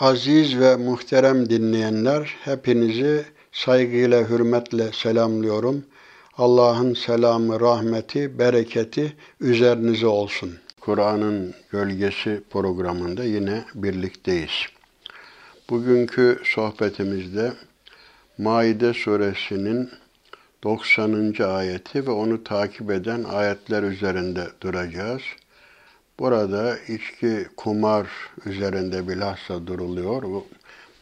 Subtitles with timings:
[0.00, 5.84] Aziz ve muhterem dinleyenler, hepinizi saygıyla, hürmetle selamlıyorum.
[6.38, 10.54] Allah'ın selamı, rahmeti, bereketi üzerinize olsun.
[10.80, 14.66] Kur'an'ın Gölgesi programında yine birlikteyiz.
[15.70, 17.52] Bugünkü sohbetimizde
[18.38, 19.90] Maide suresinin
[20.64, 21.34] 90.
[21.44, 25.22] ayeti ve onu takip eden ayetler üzerinde duracağız.
[26.18, 28.06] Burada içki, kumar
[28.46, 30.22] üzerinde bilhassa duruluyor.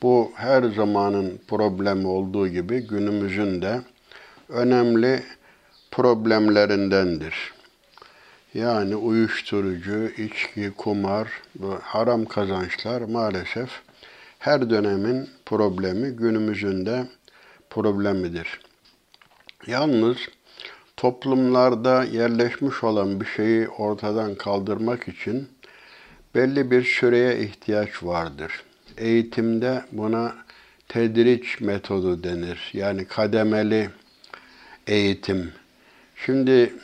[0.02, 3.80] Bu her zamanın problemi olduğu gibi günümüzün de
[4.48, 5.22] önemli
[5.90, 7.52] problemlerindendir.
[8.54, 11.28] Yani uyuşturucu, içki, kumar,
[11.82, 13.70] haram kazançlar maalesef
[14.38, 17.06] her dönemin problemi, günümüzün de
[17.70, 18.60] problemidir.
[19.66, 20.16] Yalnız
[21.02, 25.48] toplumlarda yerleşmiş olan bir şeyi ortadan kaldırmak için
[26.34, 28.62] belli bir süreye ihtiyaç vardır.
[28.98, 30.34] Eğitimde buna
[30.88, 32.70] tedriç metodu denir.
[32.72, 33.90] Yani kademeli
[34.86, 35.52] eğitim.
[36.26, 36.74] Şimdi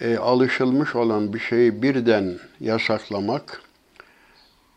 [0.00, 3.62] e, alışılmış olan bir şeyi birden yasaklamak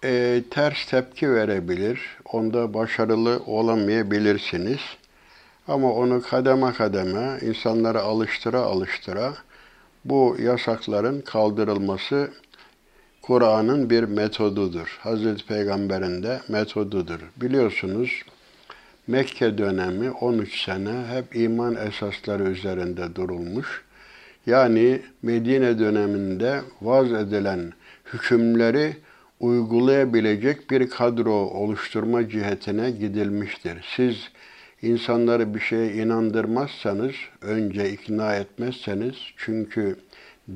[0.04, 2.00] e, ters tepki verebilir.
[2.26, 4.80] Onda başarılı olamayabilirsiniz.
[5.68, 9.34] Ama onu kademe kademe insanlara alıştıra alıştıra
[10.06, 12.32] bu yasakların kaldırılması
[13.22, 15.00] Kur'an'ın bir metodudur.
[15.02, 17.20] Hazreti Peygamber'in de metodudur.
[17.42, 18.22] Biliyorsunuz
[19.08, 23.84] Mekke dönemi 13 sene hep iman esasları üzerinde durulmuş.
[24.46, 27.74] Yani Medine döneminde vaz edilen
[28.14, 28.98] hükümleri
[29.40, 33.86] uygulayabilecek bir kadro oluşturma cihetine gidilmiştir.
[33.96, 34.16] Siz
[34.86, 40.00] insanları bir şeye inandırmazsanız, önce ikna etmezseniz, çünkü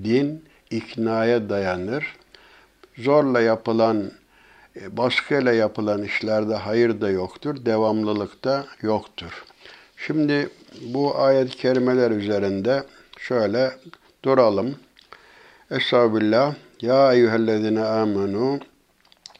[0.04, 2.16] din iknaya dayanır.
[2.98, 4.12] Zorla yapılan,
[4.82, 9.44] e, baskıyla yapılan işlerde hayır da yoktur, devamlılık da yoktur.
[9.98, 10.50] Şimdi
[10.82, 12.84] bu ayet-i kerimeler üzerinde
[13.18, 13.72] şöyle
[14.26, 14.76] duralım.
[15.72, 16.56] Estağfirullah.
[16.82, 18.60] Ya eyyühellezine amenu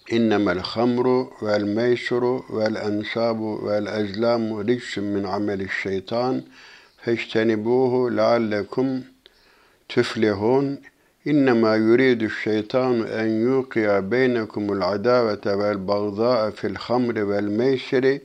[0.10, 6.44] İnnemel hamru vel meysuru vel ensabu vel ezlamu ricsun min ameli şeytan
[6.98, 9.04] feştenibuhu leallekum
[9.90, 10.80] tüflihun
[11.26, 18.22] İnnemâ yuridu şeytanu en yuqiya beynekumul adavete vel bagdâ'a fil hamri vel meysiri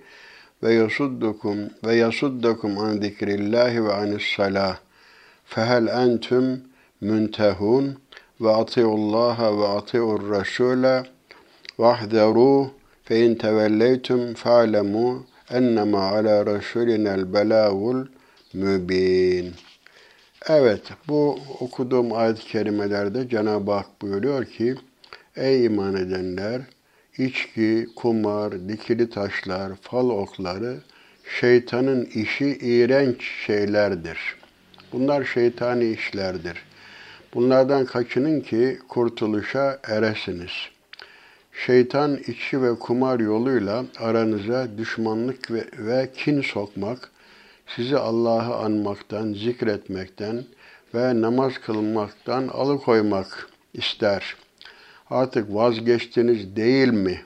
[0.63, 4.77] ve yasuddukum ve yasuddakum an zikrillahi ve anis salah.
[11.80, 12.68] وَاحْذَرُوا
[13.08, 15.14] فَاِنْ تَوَلَّيْتُمْ فَاعْلَمُوا
[15.58, 17.78] اَنَّمَا عَلَى رَسُولِنَا الْبَلَاغُ
[18.56, 19.52] الْمُب۪ينَ
[20.48, 24.76] Evet, bu okuduğum ayet-i kerimelerde Cenab-ı Hak buyuruyor ki,
[25.36, 26.62] Ey iman edenler,
[27.18, 30.78] içki, kumar, dikili taşlar, fal okları,
[31.40, 34.20] şeytanın işi iğrenç şeylerdir.
[34.94, 36.64] Bunlar şeytani işlerdir.
[37.34, 40.73] Bunlardan kaçının ki kurtuluşa eresiniz.''
[41.55, 47.11] Şeytan içki ve kumar yoluyla aranıza düşmanlık ve, ve kin sokmak,
[47.67, 50.45] sizi Allah'ı anmaktan, zikretmekten
[50.95, 54.37] ve namaz kılmaktan alıkoymak ister.
[55.11, 57.21] Artık vazgeçtiniz değil mi?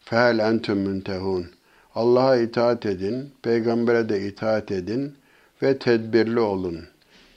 [0.00, 1.46] Fel entüm müntehun.
[1.94, 5.14] Allah'a itaat edin, peygambere de itaat edin
[5.62, 6.84] ve tedbirli olun.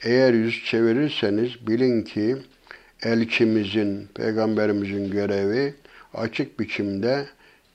[0.02, 2.36] Eğer yüz çevirirseniz bilin ki
[3.02, 5.74] elçimizin, peygamberimizin görevi
[6.14, 7.26] açık biçimde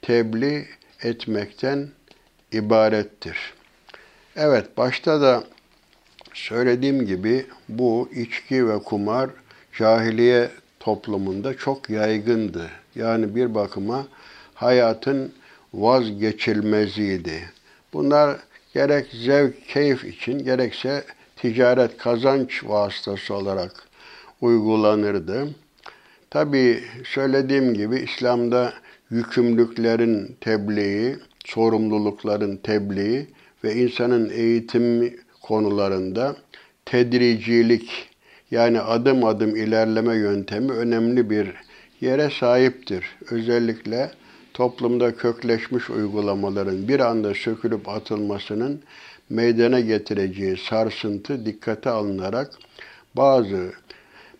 [0.01, 0.65] tebliğ
[1.03, 1.89] etmekten
[2.51, 3.53] ibarettir.
[4.35, 5.43] Evet, başta da
[6.33, 9.29] söylediğim gibi bu içki ve kumar
[9.77, 10.49] cahiliye
[10.79, 12.69] toplumunda çok yaygındı.
[12.95, 14.07] Yani bir bakıma
[14.53, 15.33] hayatın
[15.73, 17.49] vazgeçilmeziydi.
[17.93, 18.37] Bunlar
[18.73, 21.03] gerek zevk, keyif için gerekse
[21.35, 23.86] ticaret kazanç vasıtası olarak
[24.41, 25.55] uygulanırdı.
[26.29, 28.73] Tabi söylediğim gibi İslam'da
[29.09, 33.27] yükümlülüklerin tebliği, sorumlulukların tebliği
[33.63, 36.35] ve insanın eğitim konularında
[36.85, 38.09] tedricilik
[38.51, 41.47] yani adım adım ilerleme yöntemi önemli bir
[42.01, 43.05] yere sahiptir.
[43.31, 44.11] Özellikle
[44.53, 48.81] toplumda kökleşmiş uygulamaların bir anda sökülüp atılmasının
[49.29, 52.51] meydana getireceği sarsıntı dikkate alınarak
[53.15, 53.71] bazı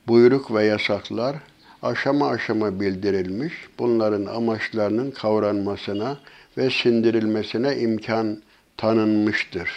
[0.07, 1.35] buyruk ve yasaklar
[1.81, 3.53] aşama aşama bildirilmiş.
[3.79, 6.17] Bunların amaçlarının kavranmasına
[6.57, 8.41] ve sindirilmesine imkan
[8.77, 9.69] tanınmıştır.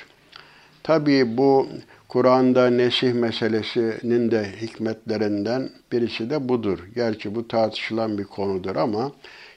[0.82, 1.68] Tabii bu
[2.08, 6.78] Kur'an'da nesih meselesinin de hikmetlerinden birisi de budur.
[6.94, 9.12] Gerçi bu tartışılan bir konudur ama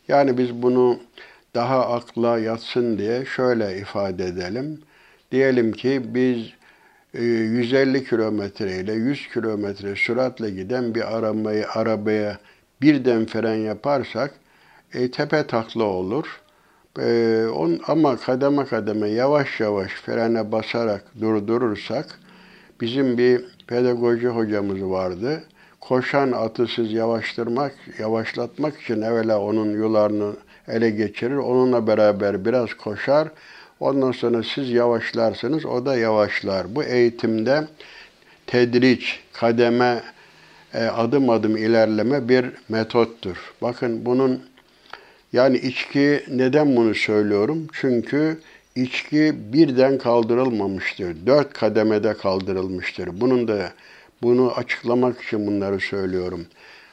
[0.08, 1.00] Yani biz bunu
[1.56, 4.82] daha akla yatsın diye şöyle ifade edelim.
[5.32, 6.38] Diyelim ki biz
[7.14, 12.38] 150 e, kilometre ile 100 kilometre süratle giden bir arabayı arabaya
[12.82, 14.32] birden fren yaparsak
[14.94, 16.42] e, tepe takla olur.
[17.00, 22.20] E, on, ama kademe kademe yavaş yavaş frene basarak durdurursak
[22.82, 25.44] bizim bir pedagoji hocamız vardı.
[25.80, 30.34] Koşan atı siz yavaştırmak, yavaşlatmak için evvela onun yularını
[30.68, 31.36] ele geçirir.
[31.36, 33.28] Onunla beraber biraz koşar.
[33.80, 36.76] Ondan sonra siz yavaşlarsınız, o da yavaşlar.
[36.76, 37.68] Bu eğitimde
[38.48, 40.04] tedriç, kademe,
[40.74, 43.54] e, adım adım ilerleme bir metottur.
[43.62, 44.44] Bakın bunun
[45.34, 47.68] yani içki neden bunu söylüyorum?
[47.74, 48.40] Çünkü
[48.76, 51.26] içki birden kaldırılmamıştır.
[51.26, 53.22] Dört kademede kaldırılmıştır.
[53.22, 53.72] Bunun da
[54.22, 56.46] bunu açıklamak için bunları söylüyorum.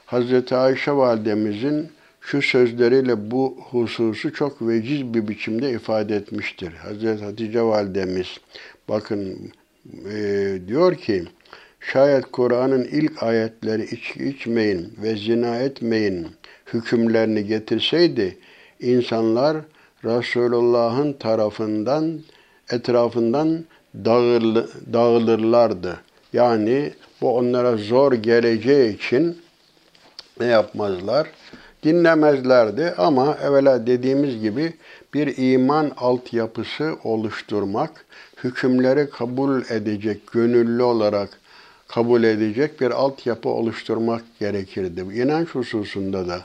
[0.06, 1.88] Hazreti Ayşe validemizin
[2.30, 6.72] şu sözleriyle bu hususu çok veciz bir biçimde ifade etmiştir.
[6.72, 8.26] Hazreti Hatice validemiz
[8.88, 9.52] bakın
[10.12, 11.24] e, diyor ki
[11.80, 16.26] şayet Kur'an'ın ilk ayetleri içki içmeyin ve zina etmeyin
[16.74, 18.38] hükümlerini getirseydi
[18.80, 19.56] insanlar
[20.04, 22.20] Resulullah'ın tarafından
[22.70, 26.00] etrafından dağıl, dağılırlardı.
[26.32, 29.38] Yani bu onlara zor geleceği için
[30.40, 31.28] ne yapmazlar?
[31.82, 34.74] Dinlemezlerdi ama evvela dediğimiz gibi
[35.14, 38.04] bir iman altyapısı oluşturmak,
[38.44, 41.28] hükümleri kabul edecek, gönüllü olarak
[41.88, 45.00] kabul edecek bir altyapı oluşturmak gerekirdi.
[45.00, 46.40] İnanç hususunda da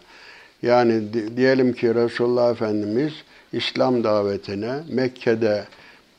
[0.62, 1.04] yani
[1.38, 3.14] diyelim ki Resulullah Efendimiz
[3.54, 5.66] İslam davetine Mekke'de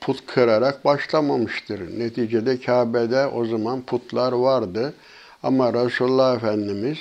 [0.00, 1.98] put kırarak başlamamıştır.
[1.98, 4.94] Neticede Kabe'de o zaman putlar vardı.
[5.42, 6.98] Ama Resulullah Efendimiz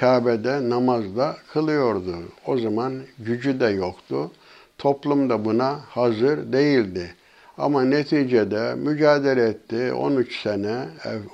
[0.00, 2.16] Kabe'de namazda kılıyordu.
[2.46, 4.30] O zaman gücü de yoktu.
[4.78, 7.14] Toplum da buna hazır değildi.
[7.58, 9.92] Ama neticede mücadele etti.
[9.92, 10.84] 13 sene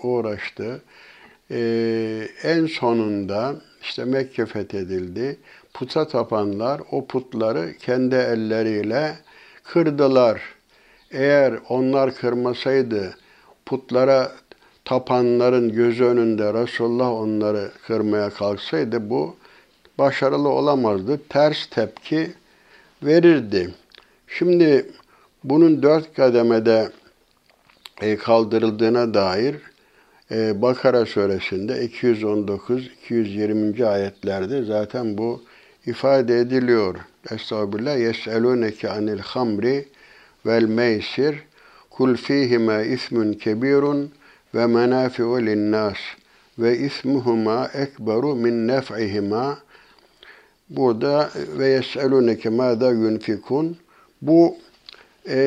[0.02, 0.82] uğraştı.
[1.50, 5.38] Ee, en sonunda işte Mekke fethedildi.
[5.75, 9.14] Puta tapanlar o putları kendi elleriyle
[9.64, 10.40] kırdılar.
[11.10, 13.16] Eğer onlar kırmasaydı
[13.66, 14.32] putlara
[14.88, 19.37] tapanların gözü önünde Resulullah onları kırmaya kalksaydı bu
[19.99, 21.20] başarılı olamazdı.
[21.29, 22.31] Ters tepki
[23.02, 23.75] verirdi.
[24.29, 24.87] Şimdi
[25.44, 26.88] bunun dört kademede
[28.00, 29.56] e, kaldırıldığına dair
[30.31, 33.87] e, Bakara suresinde 219-220.
[33.87, 35.43] ayetlerde zaten bu
[35.87, 36.96] ifade ediliyor.
[37.31, 37.99] Estağfirullah.
[37.99, 39.88] Yes'elûneke anil hamri
[40.46, 41.37] vel meysir
[41.91, 44.12] kul fîhime ismun kebirun
[44.55, 45.99] ve menafi'u linnas
[46.59, 49.59] ve ismuhuma ekberu min nef'ihima.
[50.71, 53.77] Burada ve yeseluneke mâdâ yunfikun.
[54.23, 54.56] Bu
[55.29, 55.39] e,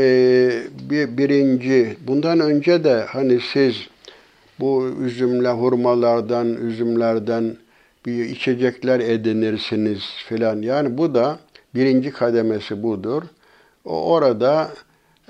[0.89, 3.75] bir, birinci bundan önce de hani siz
[4.59, 7.55] bu üzümle hurmalardan üzümlerden
[8.05, 10.61] bir içecekler edinirsiniz filan.
[10.61, 11.39] Yani bu da
[11.75, 13.23] birinci kademesi budur.
[13.85, 14.71] O orada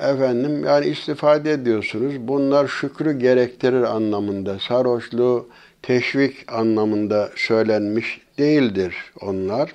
[0.02, 2.14] efendim yani istifade ediyorsunuz.
[2.20, 5.48] Bunlar şükrü gerektirir anlamında, sarhoşluğu
[5.82, 9.74] teşvik anlamında söylenmiş değildir onlar.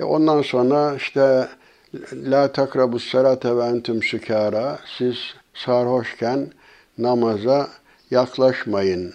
[0.00, 1.48] E ondan sonra işte
[2.14, 5.16] la takrabu salate ve entüm sükara siz
[5.54, 6.48] sarhoşken
[6.98, 7.68] namaza
[8.10, 9.14] yaklaşmayın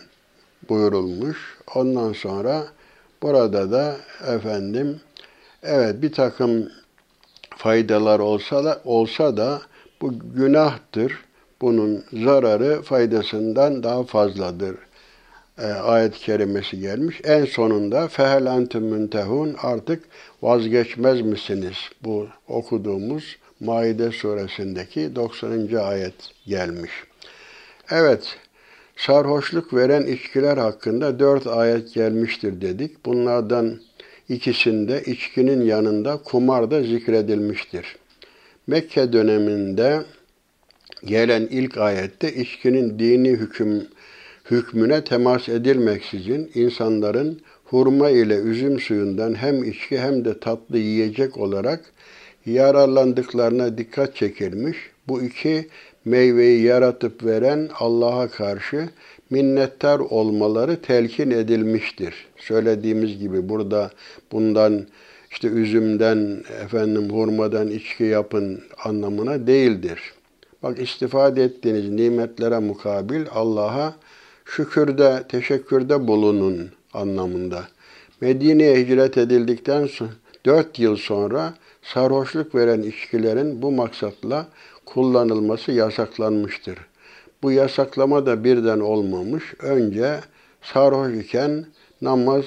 [0.70, 1.58] buyurulmuş.
[1.76, 2.64] Ondan sonra
[3.22, 3.96] burada da
[4.28, 5.02] efendim
[5.64, 6.70] evet bir takım
[7.58, 9.62] faydalar olsa da olsa da
[10.02, 11.20] bu günahtır.
[11.62, 14.76] Bunun zararı faydasından daha fazladır.
[15.58, 17.22] E, ayet-i kerimesi gelmiş.
[17.24, 20.04] En sonunda fehel entum müntehun artık
[20.42, 21.76] vazgeçmez misiniz?
[22.04, 25.76] Bu okuduğumuz Maide suresindeki 90.
[25.76, 26.14] ayet
[26.48, 26.92] gelmiş.
[27.92, 28.38] Evet,
[28.96, 33.06] sarhoşluk veren içkiler hakkında dört ayet gelmiştir dedik.
[33.06, 33.80] Bunlardan
[34.30, 37.96] ikisinde içkinin yanında kumar da zikredilmiştir.
[38.68, 40.04] Mekke döneminde
[41.06, 43.88] gelen ilk ayette içkinin dini hüküm
[44.52, 51.82] hükmüne temas edilmeksizin insanların hurma ile üzüm suyundan hem içki hem de tatlı yiyecek olarak
[52.46, 54.78] yararlandıklarına dikkat çekilmiş.
[55.08, 55.68] Bu iki
[56.06, 58.90] meyveyi yaratıp veren Allah'a karşı
[59.30, 62.14] minnettar olmaları telkin edilmiştir.
[62.38, 63.92] Söylediğimiz gibi burada
[64.32, 64.88] bundan
[65.38, 70.14] işte üzümden, efendim hurmadan içki yapın anlamına değildir.
[70.64, 73.96] Bak istifade ettiğiniz nimetlere mukabil Allah'a
[74.46, 77.64] şükürde, teşekkürde bulunun anlamında.
[78.22, 80.10] Medine'ye hicret edildikten sonra
[80.46, 84.48] 4 yıl sonra sarhoşluk veren içkilerin bu maksatla
[84.86, 86.78] kullanılması yasaklanmıştır.
[87.44, 89.54] Bu yasaklama da birden olmamış.
[89.60, 90.20] Önce
[90.62, 91.66] sarhoş iken
[92.02, 92.46] namaz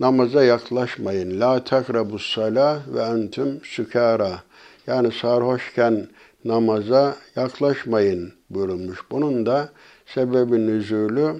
[0.00, 1.40] namaza yaklaşmayın.
[1.40, 4.42] La takrabus sala ve entüm sükara.
[4.86, 6.06] Yani sarhoşken
[6.44, 8.98] namaza yaklaşmayın buyurulmuş.
[9.10, 9.68] Bunun da
[10.06, 11.34] sebebi nüzulü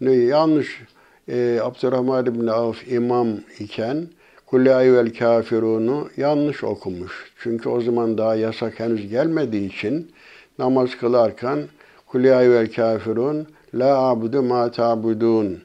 [0.00, 0.82] yanlış
[1.28, 4.06] e, Abdurrahman ibn Avf imam iken
[4.46, 7.32] Kulli ayvel kafirunu yanlış okumuş.
[7.38, 10.12] Çünkü o zaman daha yasak henüz gelmediği için
[10.58, 11.58] namaz kılarken
[12.06, 15.63] Kulli ayvel kafirun la abudu ma ta'budun.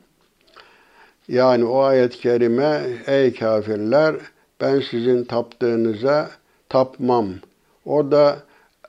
[1.30, 4.16] Yani o ayet-i kerime ey kafirler
[4.62, 6.30] ben sizin taptığınıza
[6.70, 7.28] tapmam.
[7.86, 8.40] Orada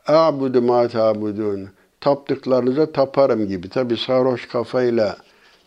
[0.06, 1.68] abudu ma ta'budun.
[2.00, 3.68] Taptıklarınıza taparım gibi.
[3.68, 5.16] Tabi sarhoş kafayla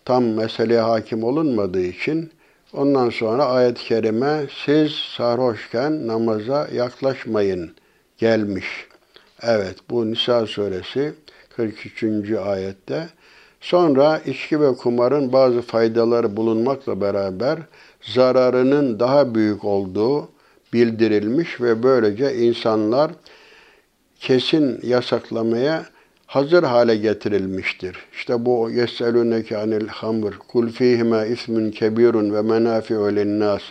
[0.05, 2.31] tam meseleye hakim olunmadığı için
[2.73, 7.75] ondan sonra ayet-i kerime siz sarhoşken namaza yaklaşmayın
[8.17, 8.87] gelmiş.
[9.41, 11.13] Evet bu Nisa suresi
[11.55, 12.03] 43.
[12.31, 13.07] ayette.
[13.63, 17.59] Sonra içki ve kumarın bazı faydaları bulunmakla beraber
[18.01, 20.29] zararının daha büyük olduğu
[20.73, 23.11] bildirilmiş ve böylece insanlar
[24.19, 25.85] kesin yasaklamaya
[26.25, 27.97] hazır hale getirilmiştir.
[28.13, 33.61] İşte bu yeseluneke anil hamr kul fihime ismun kebirun ve menafi'u linnas.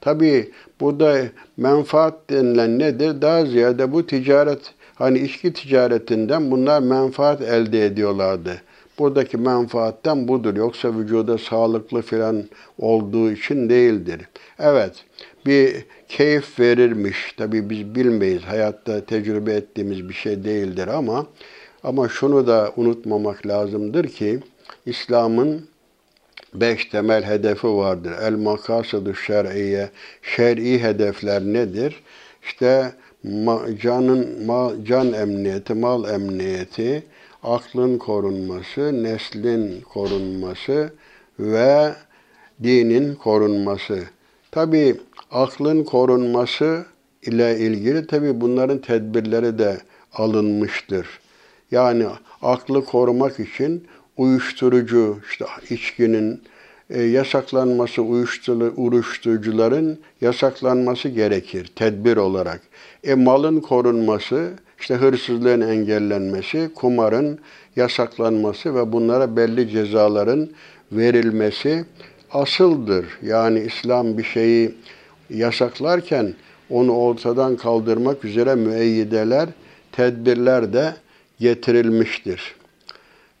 [0.00, 1.22] Tabi burada
[1.56, 3.22] menfaat denilen nedir?
[3.22, 8.62] Daha ziyade bu ticaret hani içki ticaretinden bunlar menfaat elde ediyorlardı.
[9.00, 10.56] Buradaki menfaatten budur.
[10.56, 12.44] Yoksa vücuda sağlıklı filan
[12.78, 14.20] olduğu için değildir.
[14.58, 15.04] Evet,
[15.46, 17.32] bir keyif verirmiş.
[17.36, 18.42] Tabi biz bilmeyiz.
[18.42, 21.26] Hayatta tecrübe ettiğimiz bir şey değildir ama
[21.82, 24.40] ama şunu da unutmamak lazımdır ki
[24.86, 25.66] İslam'ın
[26.54, 28.12] beş temel hedefi vardır.
[28.22, 29.90] El makasıdı şer'iye.
[30.22, 32.02] Şer'i hedefler nedir?
[32.42, 32.92] İşte
[33.82, 37.02] canın mal, can emniyeti, mal emniyeti,
[37.42, 40.92] aklın korunması, neslin korunması
[41.38, 41.94] ve
[42.62, 44.04] dinin korunması.
[44.50, 44.96] Tabi
[45.30, 46.84] aklın korunması
[47.22, 49.78] ile ilgili tabi bunların tedbirleri de
[50.12, 51.06] alınmıştır.
[51.70, 52.06] Yani
[52.42, 56.42] aklı korumak için uyuşturucu, işte içkinin
[56.90, 58.02] e, yasaklanması,
[58.76, 62.60] uyuşturucuların yasaklanması gerekir tedbir olarak.
[63.04, 67.38] E malın korunması, işte hırsızlığın engellenmesi, kumarın
[67.76, 70.48] yasaklanması ve bunlara belli cezaların
[70.92, 71.84] verilmesi
[72.32, 73.06] asıldır.
[73.22, 74.74] Yani İslam bir şeyi
[75.30, 76.34] yasaklarken
[76.70, 79.48] onu ortadan kaldırmak üzere müeyyideler,
[79.92, 80.94] tedbirler de
[81.40, 82.54] getirilmiştir.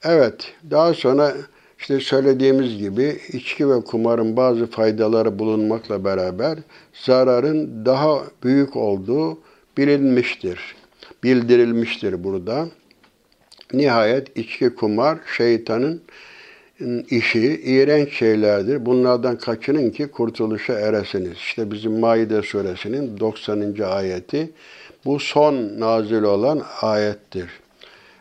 [0.02, 1.34] Evet, daha sonra
[1.78, 6.58] işte söylediğimiz gibi içki ve kumarın bazı faydaları bulunmakla beraber
[6.92, 9.38] zararın daha büyük olduğu
[9.76, 10.79] bilinmiştir.
[11.22, 12.68] Bildirilmiştir burada.
[13.72, 16.02] Nihayet içki kumar şeytanın
[17.10, 18.86] işi iğrenç şeylerdir.
[18.86, 21.32] Bunlardan kaçının ki kurtuluşa eresiniz.
[21.32, 23.74] İşte bizim Maide suresinin 90.
[23.84, 24.50] ayeti
[25.04, 27.50] bu son nazil olan ayettir.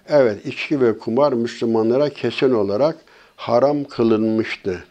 [0.09, 2.95] Evet, içki ve kumar Müslümanlara kesin olarak
[3.35, 4.83] haram kılınmıştı.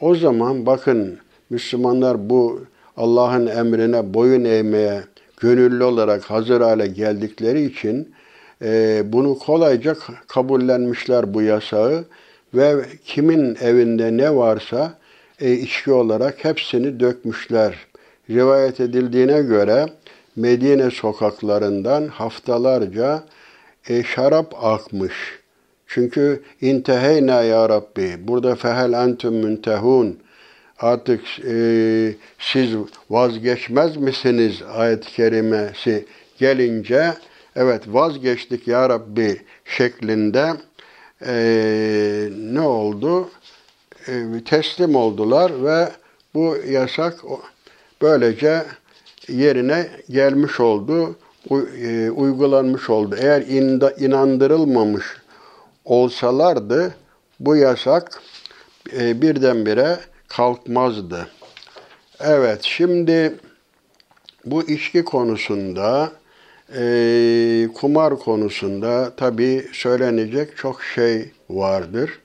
[0.00, 1.18] O zaman bakın
[1.50, 2.60] Müslümanlar bu
[2.96, 5.02] Allah'ın emrine boyun eğmeye
[5.40, 8.14] gönüllü olarak hazır hale geldikleri için
[8.62, 9.96] e, bunu kolayca
[10.28, 12.04] kabullenmişler bu yasağı
[12.54, 14.98] ve kimin evinde ne varsa
[15.40, 17.74] e, içki olarak hepsini dökmüşler.
[18.30, 19.86] Rivayet edildiğine göre
[20.36, 23.24] Medine sokaklarından haftalarca
[23.88, 25.12] e, şarap akmış.
[25.86, 28.28] Çünkü inteheyna ya Rabbi.
[28.28, 30.18] Burada fehel entüm müntehun.
[30.78, 32.70] Artık e, siz
[33.10, 36.06] vazgeçmez misiniz ayet-i kerimesi
[36.38, 37.14] gelince
[37.56, 40.52] evet vazgeçtik ya Rabbi şeklinde
[41.26, 41.34] e,
[42.38, 43.30] ne oldu?
[44.08, 45.88] E, teslim oldular ve
[46.34, 47.14] bu yasak
[48.02, 48.62] böylece
[49.28, 51.16] yerine gelmiş oldu
[51.82, 53.16] e, uygulanmış oldu.
[53.20, 53.42] Eğer
[53.98, 55.04] inandırılmamış
[55.84, 56.94] olsalardı
[57.40, 58.22] bu yasak
[58.98, 61.28] e, birdenbire kalkmazdı.
[62.20, 63.34] Evet, şimdi
[64.44, 66.12] bu içki konusunda,
[66.76, 72.18] e, kumar konusunda tabi söylenecek çok şey vardır.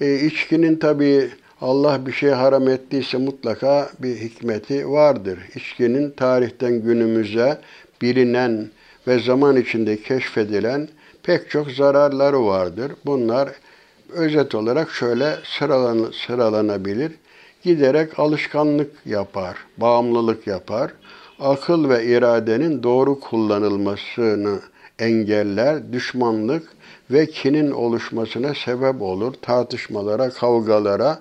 [0.00, 5.38] E, içkinin tabi Allah bir şey haram ettiyse mutlaka bir hikmeti vardır.
[5.54, 7.60] İçkinin tarihten günümüze
[8.02, 8.70] bilinen
[9.06, 10.88] ve zaman içinde keşfedilen
[11.22, 12.92] pek çok zararları vardır.
[13.06, 13.48] Bunlar
[14.08, 17.12] özet olarak şöyle sıralan, sıralanabilir.
[17.62, 20.92] giderek alışkanlık yapar, bağımlılık yapar.
[21.40, 24.58] Akıl ve iradenin doğru kullanılmasını
[24.98, 26.68] engeller, düşmanlık
[27.10, 31.20] ve kinin oluşmasına sebep olur, tartışmalara, kavgalara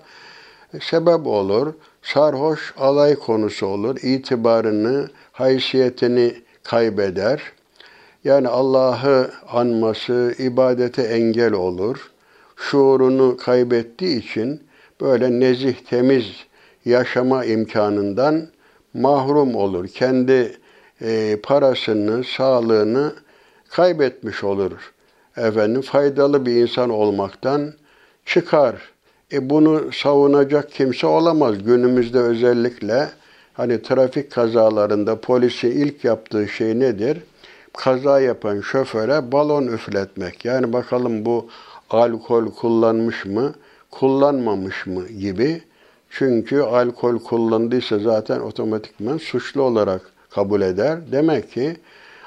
[0.81, 7.41] sebep olur, sarhoş alay konusu olur, itibarını, haysiyetini kaybeder.
[8.23, 12.12] Yani Allah'ı anması, ibadete engel olur.
[12.69, 14.61] Şuurunu kaybettiği için
[15.01, 16.25] böyle nezih, temiz
[16.85, 18.47] yaşama imkanından
[18.93, 19.87] mahrum olur.
[19.87, 20.57] Kendi
[21.01, 23.13] e, parasını, sağlığını
[23.69, 24.93] kaybetmiş olur.
[25.37, 27.73] Efendim faydalı bir insan olmaktan
[28.25, 28.75] çıkar.
[29.33, 31.63] E bunu savunacak kimse olamaz.
[31.63, 33.09] Günümüzde özellikle
[33.53, 37.17] hani trafik kazalarında polisin ilk yaptığı şey nedir?
[37.77, 40.45] Kaza yapan şoföre balon üfletmek.
[40.45, 41.49] Yani bakalım bu
[41.93, 43.53] alkol kullanmış mı,
[43.91, 45.61] kullanmamış mı gibi.
[46.09, 50.99] Çünkü alkol kullandıysa zaten otomatikman suçlu olarak kabul eder.
[51.11, 51.77] Demek ki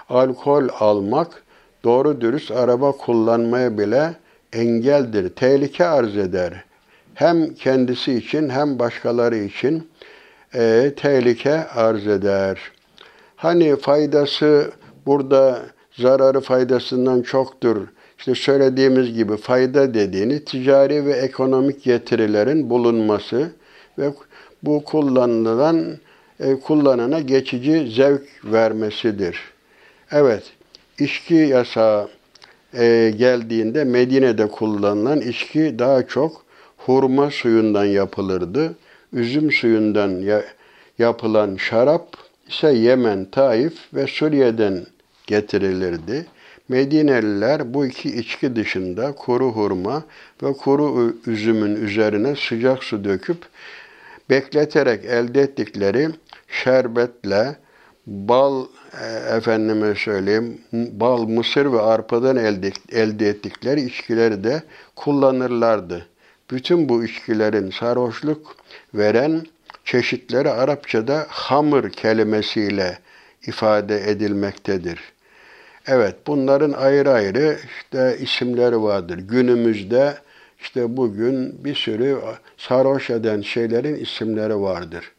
[0.08, 1.42] alkol almak
[1.84, 4.14] doğru dürüst araba kullanmaya bile
[4.52, 6.64] engeldir, tehlike arz eder.
[7.14, 9.90] Hem kendisi için hem başkaları için
[10.54, 12.58] e, tehlike arz eder.
[13.36, 14.70] Hani faydası
[15.06, 17.76] burada zararı faydasından çoktur.
[18.18, 23.50] İşte söylediğimiz gibi fayda dediğini ticari ve ekonomik getirilerin bulunması
[23.98, 24.10] ve
[24.62, 25.98] bu kullanılan
[26.40, 29.40] e, kullanana geçici zevk vermesidir.
[30.12, 30.42] Evet,
[30.98, 32.08] içki yasağı
[32.74, 36.44] e, geldiğinde Medine'de kullanılan içki daha çok
[36.76, 38.76] hurma suyundan yapılırdı.
[39.12, 40.44] Üzüm suyundan ya,
[40.98, 42.16] yapılan şarap
[42.48, 44.86] ise Yemen, Taif ve Suriye'den
[45.26, 46.26] getirilirdi.
[46.68, 50.04] Medineliler bu iki içki dışında kuru hurma
[50.42, 53.38] ve kuru üzümün üzerine sıcak su döküp
[54.30, 56.08] bekleterek elde ettikleri
[56.48, 57.56] şerbetle
[58.06, 58.66] bal
[59.02, 64.62] e, efendime söyleyeyim bal, mısır ve arpadan elde, elde ettikleri içkileri de
[64.96, 66.06] kullanırlardı.
[66.50, 68.56] Bütün bu içkilerin sarhoşluk
[68.94, 69.46] veren
[69.84, 72.98] çeşitleri Arapçada hamır kelimesiyle
[73.46, 75.15] ifade edilmektedir.
[75.88, 79.18] Evet, bunların ayrı ayrı işte isimleri vardır.
[79.18, 80.14] Günümüzde
[80.60, 82.18] işte bugün bir sürü
[82.56, 85.12] sarhoş eden şeylerin isimleri vardır.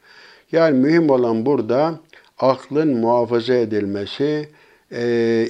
[0.51, 1.93] Yani mühim olan burada
[2.39, 4.49] aklın muhafaza edilmesi,
[4.91, 5.01] e,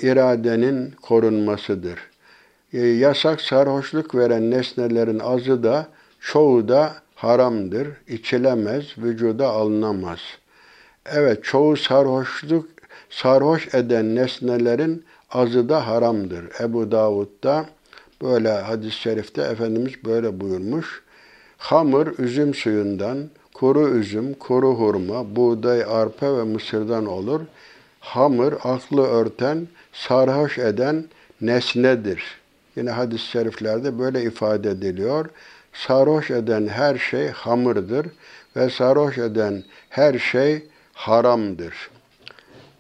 [0.02, 2.00] iradenin korunmasıdır.
[2.74, 5.88] E, yasak sarhoşluk veren nesnelerin azı da
[6.20, 10.20] çoğu da haramdır, içilemez, vücuda alınamaz.
[11.06, 12.77] Evet, çoğu sarhoşluk
[13.10, 16.46] sarhoş eden nesnelerin azı da haramdır.
[16.60, 17.66] Ebu Davud'da
[18.22, 21.04] böyle hadis-i şerifte Efendimiz böyle buyurmuş.
[21.58, 27.42] Hamur üzüm suyundan, kuru üzüm, kuru hurma, buğday, arpa ve mısırdan olur.
[28.00, 31.06] Hamur aklı örten, sarhoş eden
[31.42, 32.24] nesnedir.
[32.76, 35.26] Yine hadis-i şeriflerde böyle ifade ediliyor.
[35.74, 38.08] Sarhoş eden her şey hamırdır
[38.56, 41.90] ve sarhoş eden her şey haramdır.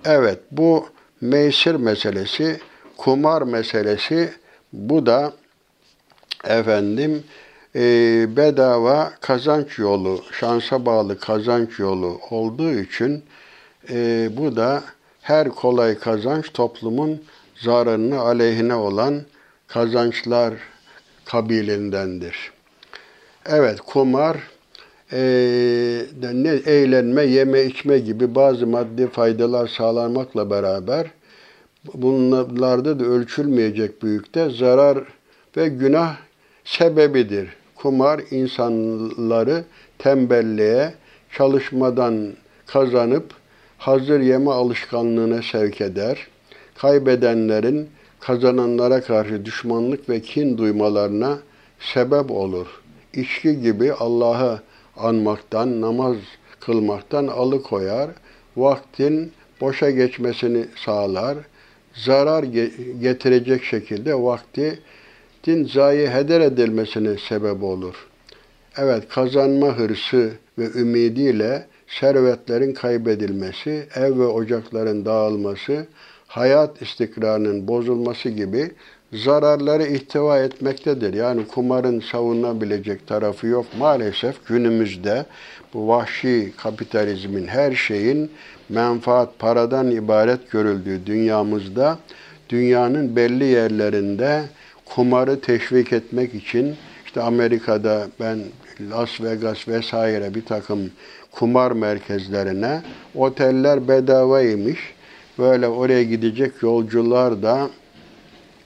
[0.10, 0.86] Evet bu
[1.22, 2.60] meysir meselesi,
[2.98, 4.34] kumar meselesi
[4.74, 5.34] bu da
[6.44, 7.24] efendim
[7.76, 7.82] e,
[8.38, 13.24] bedava kazanç yolu, şansa bağlı kazanç yolu olduğu için
[13.90, 14.84] e, bu da
[15.22, 17.24] her kolay kazanç toplumun
[17.56, 19.22] zararını aleyhine olan
[19.68, 20.54] kazançlar
[21.26, 22.52] kabilindendir.
[23.46, 24.38] Evet, kumar,
[25.12, 25.20] e,
[26.34, 31.08] ne eğlenme, yeme, içme gibi bazı maddi faydalar sağlanmakla beraber
[31.94, 34.98] bunlarda da ölçülmeyecek büyükte zarar
[35.58, 36.16] ve günah
[36.66, 37.50] sebebidir.
[37.76, 39.64] Kumar insanları
[39.98, 40.94] tembelliğe,
[41.38, 42.34] çalışmadan
[42.66, 43.34] kazanıp
[43.78, 46.28] hazır yeme alışkanlığına sevk eder.
[46.78, 47.90] Kaybedenlerin
[48.20, 51.38] kazananlara karşı düşmanlık ve kin duymalarına
[51.80, 52.68] sebep olur.
[53.14, 54.60] İçki gibi Allah'ı
[55.00, 56.16] anmaktan, namaz
[56.60, 58.10] kılmaktan alıkoyar,
[58.58, 59.32] vaktin
[59.62, 61.38] boşa geçmesini sağlar,
[61.94, 62.44] zarar
[63.02, 64.80] getirecek şekilde vakti
[65.44, 68.08] din zayi heder edilmesine sebep olur.
[68.78, 75.88] Evet, kazanma hırsı ve ümidiyle servetlerin kaybedilmesi, ev ve ocakların dağılması,
[76.28, 78.72] hayat istikrarının bozulması gibi
[79.14, 81.14] zararları ihtiva etmektedir.
[81.14, 83.66] Yani kumarın savunabilecek tarafı yok.
[83.80, 85.26] Maalesef günümüzde
[85.74, 88.32] bu vahşi kapitalizmin her şeyin
[88.70, 91.98] menfaat, paradan ibaret görüldüğü dünyamızda
[92.50, 94.44] dünyanın belli yerlerinde
[94.86, 98.40] kumarı teşvik etmek için işte Amerika'da ben
[98.92, 100.92] Las Vegas vesaire bir takım
[101.32, 102.82] kumar merkezlerine
[103.16, 104.80] oteller bedavaymış.
[105.40, 107.70] Böyle oraya gidecek yolcular da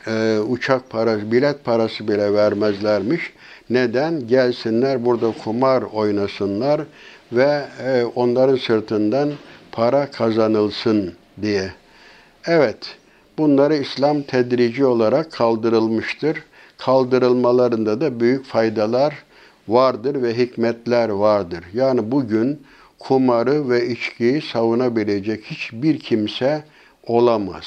[0.08, 3.34] e, uçak parası, bilet parası bile vermezlermiş.
[3.70, 4.28] Neden?
[4.28, 6.82] Gelsinler burada kumar oynasınlar
[7.32, 9.32] ve e, onların sırtından
[9.72, 11.72] para kazanılsın diye.
[12.46, 12.98] Evet,
[13.38, 16.44] bunları İslam tedrici olarak kaldırılmıştır.
[16.78, 19.24] Kaldırılmalarında da büyük faydalar
[19.68, 21.64] vardır ve hikmetler vardır.
[21.74, 22.62] Yani bugün
[23.00, 26.64] kumarı ve içkiyi savunabilecek hiçbir kimse
[27.04, 27.66] olamaz.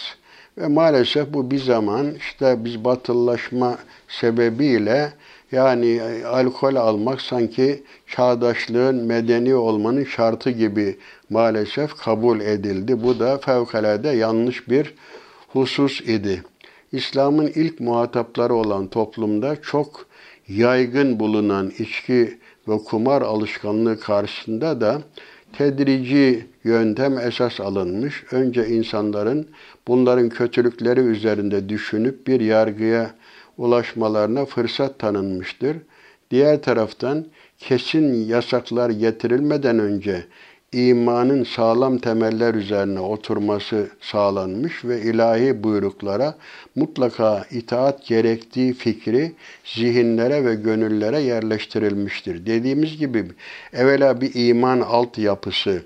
[0.58, 5.12] Ve maalesef bu bir zaman işte biz batılılaşma sebebiyle
[5.52, 10.98] yani alkol almak sanki çağdaşlığın medeni olmanın şartı gibi
[11.30, 13.02] maalesef kabul edildi.
[13.02, 14.94] Bu da fevkalade yanlış bir
[15.48, 16.42] husus idi.
[16.92, 20.06] İslam'ın ilk muhatapları olan toplumda çok
[20.48, 22.38] yaygın bulunan içki
[22.68, 25.02] ve kumar alışkanlığı karşısında da
[25.58, 28.24] tedrici yöntem esas alınmış.
[28.30, 29.48] Önce insanların
[29.88, 33.10] bunların kötülükleri üzerinde düşünüp bir yargıya
[33.58, 35.76] ulaşmalarına fırsat tanınmıştır.
[36.30, 37.26] Diğer taraftan
[37.58, 40.24] kesin yasaklar getirilmeden önce
[40.74, 46.34] imanın sağlam temeller üzerine oturması sağlanmış ve ilahi buyruklara
[46.74, 49.32] mutlaka itaat gerektiği fikri
[49.64, 52.46] zihinlere ve gönüllere yerleştirilmiştir.
[52.46, 53.24] Dediğimiz gibi
[53.72, 55.82] evvela bir iman altyapısı.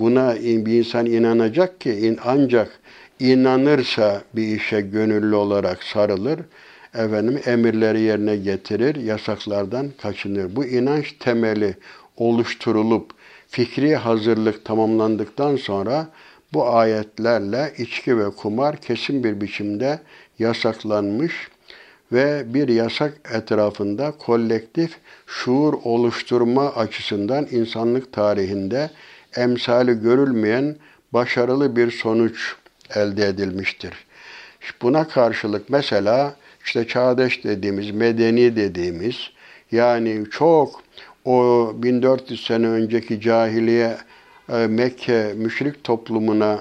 [0.00, 2.80] Buna bir insan inanacak ki ancak
[3.20, 6.40] inanırsa bir işe gönüllü olarak sarılır
[6.94, 10.56] efendim emirleri yerine getirir, yasaklardan kaçınır.
[10.56, 11.74] Bu inanç temeli
[12.16, 13.15] oluşturulup
[13.56, 16.08] fikri hazırlık tamamlandıktan sonra
[16.52, 20.00] bu ayetlerle içki ve kumar kesin bir biçimde
[20.38, 21.48] yasaklanmış
[22.12, 28.90] ve bir yasak etrafında kolektif şuur oluşturma açısından insanlık tarihinde
[29.36, 30.76] emsali görülmeyen
[31.12, 32.54] başarılı bir sonuç
[32.94, 33.92] elde edilmiştir.
[34.82, 39.16] Buna karşılık mesela işte çağdaş dediğimiz, medeni dediğimiz
[39.72, 40.85] yani çok
[41.26, 43.96] o 1400 sene önceki cahiliye
[44.48, 46.60] e, Mekke müşrik toplumuna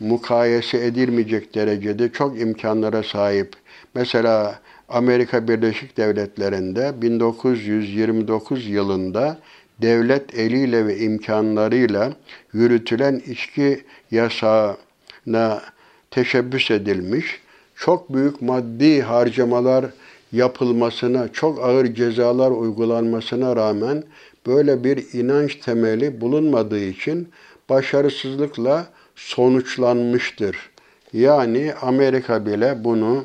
[0.00, 3.52] mukayese edilmeyecek derecede çok imkanlara sahip.
[3.94, 9.38] Mesela Amerika Birleşik Devletleri'nde 1929 yılında
[9.82, 12.12] devlet eliyle ve imkanlarıyla
[12.52, 15.62] yürütülen içki yasağına
[16.10, 17.40] teşebbüs edilmiş.
[17.76, 19.84] Çok büyük maddi harcamalar
[20.32, 24.04] yapılmasına, çok ağır cezalar uygulanmasına rağmen
[24.46, 27.28] böyle bir inanç temeli bulunmadığı için
[27.68, 30.70] başarısızlıkla sonuçlanmıştır.
[31.12, 33.24] Yani Amerika bile bunu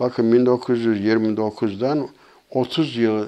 [0.00, 2.08] bakın 1929'dan
[2.50, 3.26] 30 yıl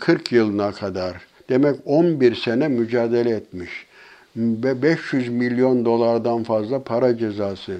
[0.00, 1.16] 40 e, yılına kadar
[1.48, 3.86] demek 11 sene mücadele etmiş.
[4.36, 7.76] Ve 500 milyon dolardan fazla para cezası.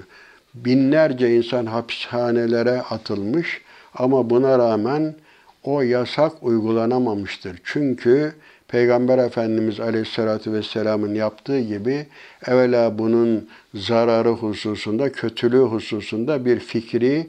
[0.53, 3.61] Binlerce insan hapishanelere atılmış
[3.95, 5.15] ama buna rağmen
[5.63, 7.61] o yasak uygulanamamıştır.
[7.63, 8.33] Çünkü
[8.67, 12.07] Peygamber Efendimiz Aleyhisselatü Vesselam'ın yaptığı gibi
[12.47, 17.27] evvela bunun zararı hususunda, kötülüğü hususunda bir fikri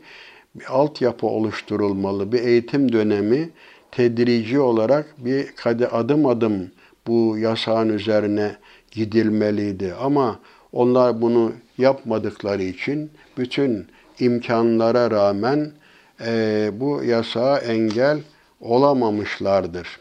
[0.54, 2.32] bir altyapı oluşturulmalı.
[2.32, 3.50] Bir eğitim dönemi
[3.90, 5.46] tedrici olarak bir
[5.92, 6.70] adım adım
[7.06, 8.56] bu yasağın üzerine
[8.90, 9.94] gidilmeliydi.
[10.00, 10.40] Ama
[10.72, 13.86] onlar bunu yapmadıkları için bütün
[14.18, 15.72] imkanlara rağmen
[16.20, 18.20] e, bu yasağa engel
[18.60, 20.00] olamamışlardır.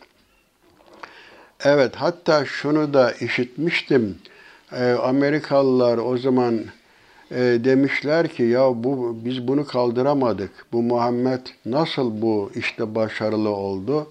[1.64, 4.18] Evet, hatta şunu da işitmiştim.
[4.72, 6.60] E, Amerikalılar o zaman
[7.32, 10.52] e, demişler ki ya bu biz bunu kaldıramadık.
[10.72, 14.08] Bu Muhammed nasıl bu işte başarılı oldu?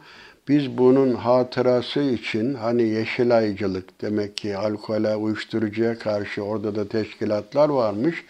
[0.48, 8.24] Biz bunun hatırası için hani Yeşilaycılık demek ki alkole, uyuşturucuya karşı orada da teşkilatlar varmış.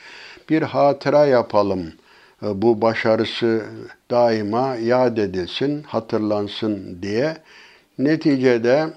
[0.48, 1.92] Bir hatıra yapalım
[2.42, 3.62] bu başarısı
[4.10, 7.36] daima yad edilsin, hatırlansın diye.
[7.98, 8.88] Neticede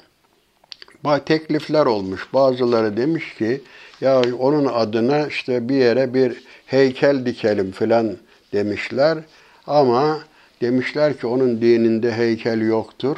[1.25, 2.27] teklifler olmuş.
[2.34, 3.62] Bazıları demiş ki
[4.01, 8.17] ya onun adına işte bir yere bir heykel dikelim filan
[8.53, 9.17] demişler.
[9.67, 10.19] Ama
[10.62, 13.17] demişler ki onun dininde heykel yoktur.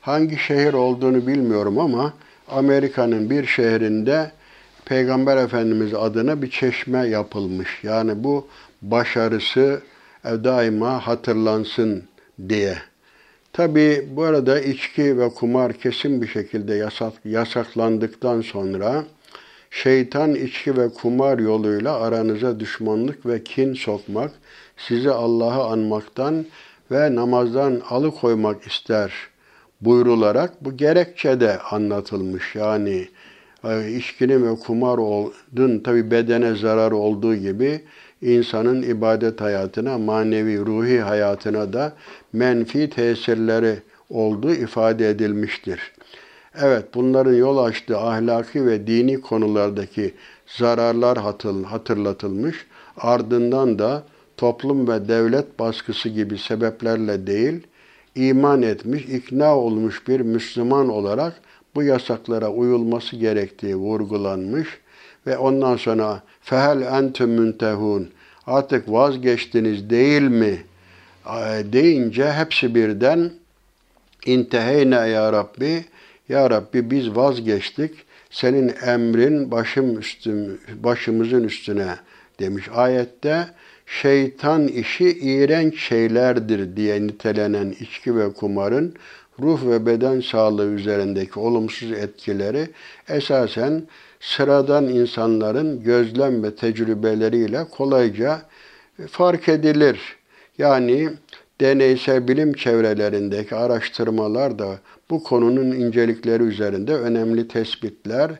[0.00, 2.12] Hangi şehir olduğunu bilmiyorum ama
[2.48, 4.30] Amerika'nın bir şehrinde
[4.84, 7.84] Peygamber Efendimiz adına bir çeşme yapılmış.
[7.84, 8.46] Yani bu
[8.82, 9.82] başarısı
[10.24, 12.04] daima hatırlansın
[12.48, 12.78] diye.
[13.52, 19.04] Tabi bu arada içki ve kumar kesin bir şekilde yasak, yasaklandıktan sonra
[19.70, 24.30] şeytan içki ve kumar yoluyla aranıza düşmanlık ve kin sokmak,
[24.76, 26.46] sizi Allah'ı anmaktan
[26.90, 29.12] ve namazdan alıkoymak ister
[29.80, 32.54] buyrularak bu gerekçe de anlatılmış.
[32.54, 33.08] Yani
[33.64, 37.80] e, içkinin ve kumar oldun tabi bedene zarar olduğu gibi
[38.22, 41.92] insanın ibadet hayatına, manevi, ruhi hayatına da
[42.32, 43.78] menfi tesirleri
[44.10, 45.92] olduğu ifade edilmiştir.
[46.60, 50.14] Evet, bunların yol açtığı ahlaki ve dini konulardaki
[50.46, 51.18] zararlar
[51.64, 52.66] hatırlatılmış.
[52.96, 54.02] Ardından da
[54.36, 57.66] toplum ve devlet baskısı gibi sebeplerle değil,
[58.14, 61.40] iman etmiş, ikna olmuş bir Müslüman olarak
[61.74, 64.81] bu yasaklara uyulması gerektiği vurgulanmış
[65.26, 68.10] ve ondan sonra fehel entüm müntehun.
[68.46, 70.58] Artık vazgeçtiniz değil mi?
[71.72, 73.30] Deyince hepsi birden
[74.26, 75.84] inteheyne ya Rabbi.
[76.28, 77.94] Ya Rabbi biz vazgeçtik.
[78.30, 81.96] Senin emrin başım üstüm, başımızın üstüne
[82.40, 83.46] demiş ayette.
[83.86, 88.94] Şeytan işi iğrenç şeylerdir diye nitelenen içki ve kumarın
[89.40, 92.68] ruh ve beden sağlığı üzerindeki olumsuz etkileri
[93.08, 93.82] esasen
[94.22, 98.42] sıradan insanların gözlem ve tecrübeleriyle kolayca
[99.10, 100.16] fark edilir.
[100.58, 101.08] Yani
[101.60, 104.78] deneysel bilim çevrelerindeki araştırmalar da
[105.10, 108.30] bu konunun incelikleri üzerinde önemli tespitler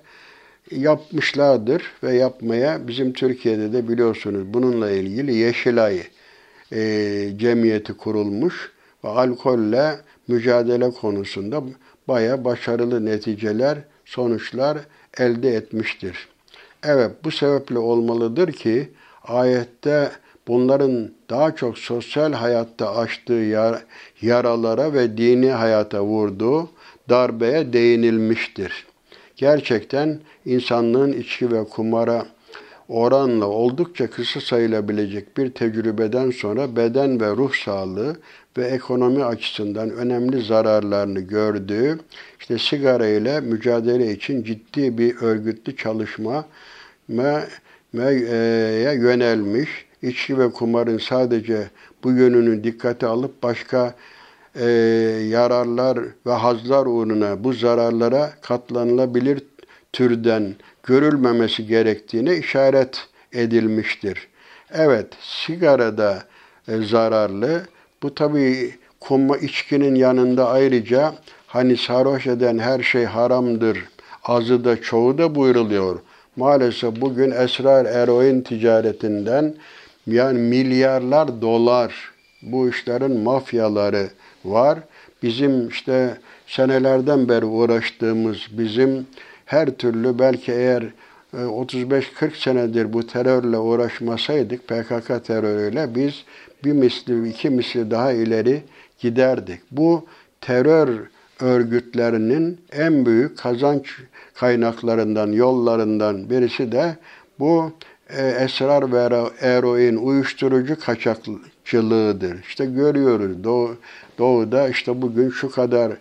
[0.71, 6.03] yapmışlardır ve yapmaya bizim Türkiye'de de biliyorsunuz bununla ilgili Yeşilay
[6.73, 8.71] e, cemiyeti kurulmuş
[9.05, 9.97] ve alkolle
[10.29, 11.63] mücadele konusunda
[12.09, 14.79] baya başarılı neticeler, sonuçlar
[15.19, 16.29] elde etmiştir.
[16.83, 18.89] Evet bu sebeple olmalıdır ki
[19.25, 20.11] ayette
[20.49, 23.79] bunların daha çok sosyal hayatta açtığı
[24.23, 26.71] yaralara ve dini hayata vurduğu
[27.09, 28.87] darbeye değinilmiştir.
[29.37, 32.27] Gerçekten insanlığın içki ve kumara
[32.89, 38.17] oranla oldukça kısa sayılabilecek bir tecrübeden sonra beden ve ruh sağlığı
[38.57, 41.99] ve ekonomi açısından önemli zararlarını gördüğü,
[42.41, 46.45] işte sigara ile mücadele için ciddi bir örgütlü çalışma
[47.95, 49.87] e, yönelmiş.
[50.03, 51.71] İçki ve kumarın sadece
[52.05, 53.95] bu yönünü dikkate alıp başka
[54.55, 54.65] e,
[55.29, 59.43] yararlar ve hazlar uğruna bu zararlara katlanılabilir
[59.93, 64.29] türden görülmemesi gerektiğine işaret edilmiştir.
[64.71, 66.25] Evet, sigarada
[66.69, 67.63] e, zararlı.
[68.03, 71.15] Bu tabii kumma içkinin yanında ayrıca
[71.47, 73.85] hani sarhoş eden her şey haramdır.
[74.25, 76.01] Azı da çoğu da buyruluyor.
[76.37, 79.55] Maalesef bugün esrar eroin ticaretinden
[80.07, 82.13] yani milyarlar dolar
[82.43, 84.11] bu işlerin mafyaları
[84.45, 84.79] var.
[85.23, 89.07] Bizim işte senelerden beri uğraştığımız bizim
[89.47, 90.85] her türlü belki eğer
[91.33, 96.25] 35-40 e, senedir bu terörle uğraşmasaydık, PKK terörüyle biz
[96.65, 98.63] bir misli, iki misli daha ileri
[98.99, 99.61] giderdik.
[99.71, 100.07] Bu
[100.41, 100.89] terör
[101.41, 103.87] örgütlerinin en büyük kazanç
[104.35, 106.97] kaynaklarından, yollarından birisi de
[107.39, 107.73] bu
[108.09, 112.41] e, esrar ve eroin, uyuşturucu kaçakçılığıdır.
[112.49, 113.77] İşte görüyoruz Doğu,
[114.19, 115.93] Doğu'da işte bugün şu kadar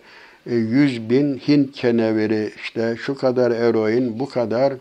[0.46, 4.72] 100 e, bin Hint keneviri, işte şu kadar eroin, bu kadar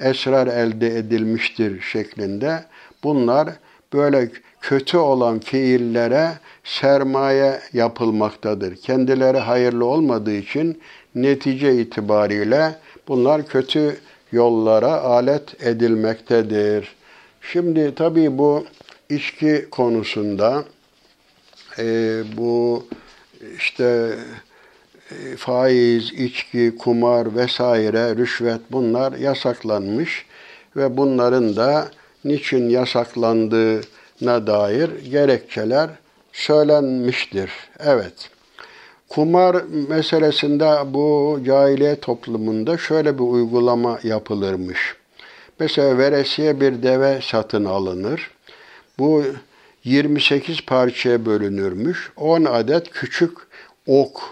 [0.00, 2.64] esrar elde edilmiştir şeklinde.
[3.04, 3.48] Bunlar
[3.92, 4.30] böyle
[4.60, 6.30] kötü olan fiillere
[6.64, 8.76] sermaye yapılmaktadır.
[8.76, 10.80] Kendileri hayırlı olmadığı için
[11.14, 12.74] netice itibariyle
[13.08, 13.96] bunlar kötü
[14.32, 16.94] yollara alet edilmektedir.
[17.40, 18.66] Şimdi tabii bu
[19.10, 20.64] içki konusunda
[21.78, 21.84] e,
[22.36, 22.86] bu
[23.56, 24.14] işte
[25.36, 30.26] faiz, içki, kumar vesaire, rüşvet bunlar yasaklanmış
[30.76, 31.90] ve bunların da
[32.24, 35.90] niçin yasaklandığına dair gerekçeler
[36.32, 37.50] söylenmiştir.
[37.78, 38.30] Evet.
[39.08, 44.96] Kumar meselesinde bu cahiliye toplumunda şöyle bir uygulama yapılırmış.
[45.60, 48.30] Mesela veresiye bir deve satın alınır.
[48.98, 49.24] Bu
[49.84, 52.10] 28 parçaya bölünürmüş.
[52.16, 53.38] 10 adet küçük
[53.86, 54.22] ok,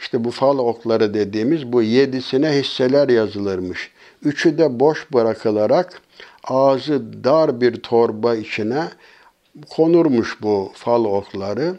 [0.00, 3.90] işte bu fal okları dediğimiz bu yedisine hisseler yazılırmış.
[4.24, 6.00] Üçü de boş bırakılarak
[6.44, 8.88] ağzı dar bir torba içine
[9.70, 11.74] konurmuş bu fal okları.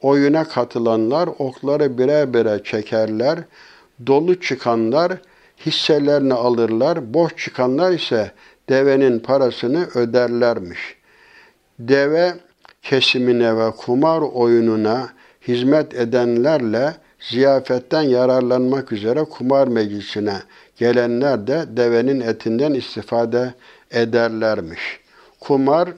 [0.00, 3.38] Oyuna katılanlar okları birer birer çekerler.
[4.06, 5.12] Dolu çıkanlar
[5.66, 7.14] hisselerini alırlar.
[7.14, 8.32] Boş çıkanlar ise
[8.68, 10.96] devenin parasını öderlermiş.
[11.78, 12.34] Deve
[12.82, 15.08] kesimine ve kumar oyununa
[15.48, 16.94] hizmet edenlerle
[17.28, 20.42] ziyafetten yararlanmak üzere kumar meclisine
[20.76, 23.54] gelenler de devenin etinden istifade
[23.90, 25.00] ederlermiş.
[25.40, 25.88] Kumar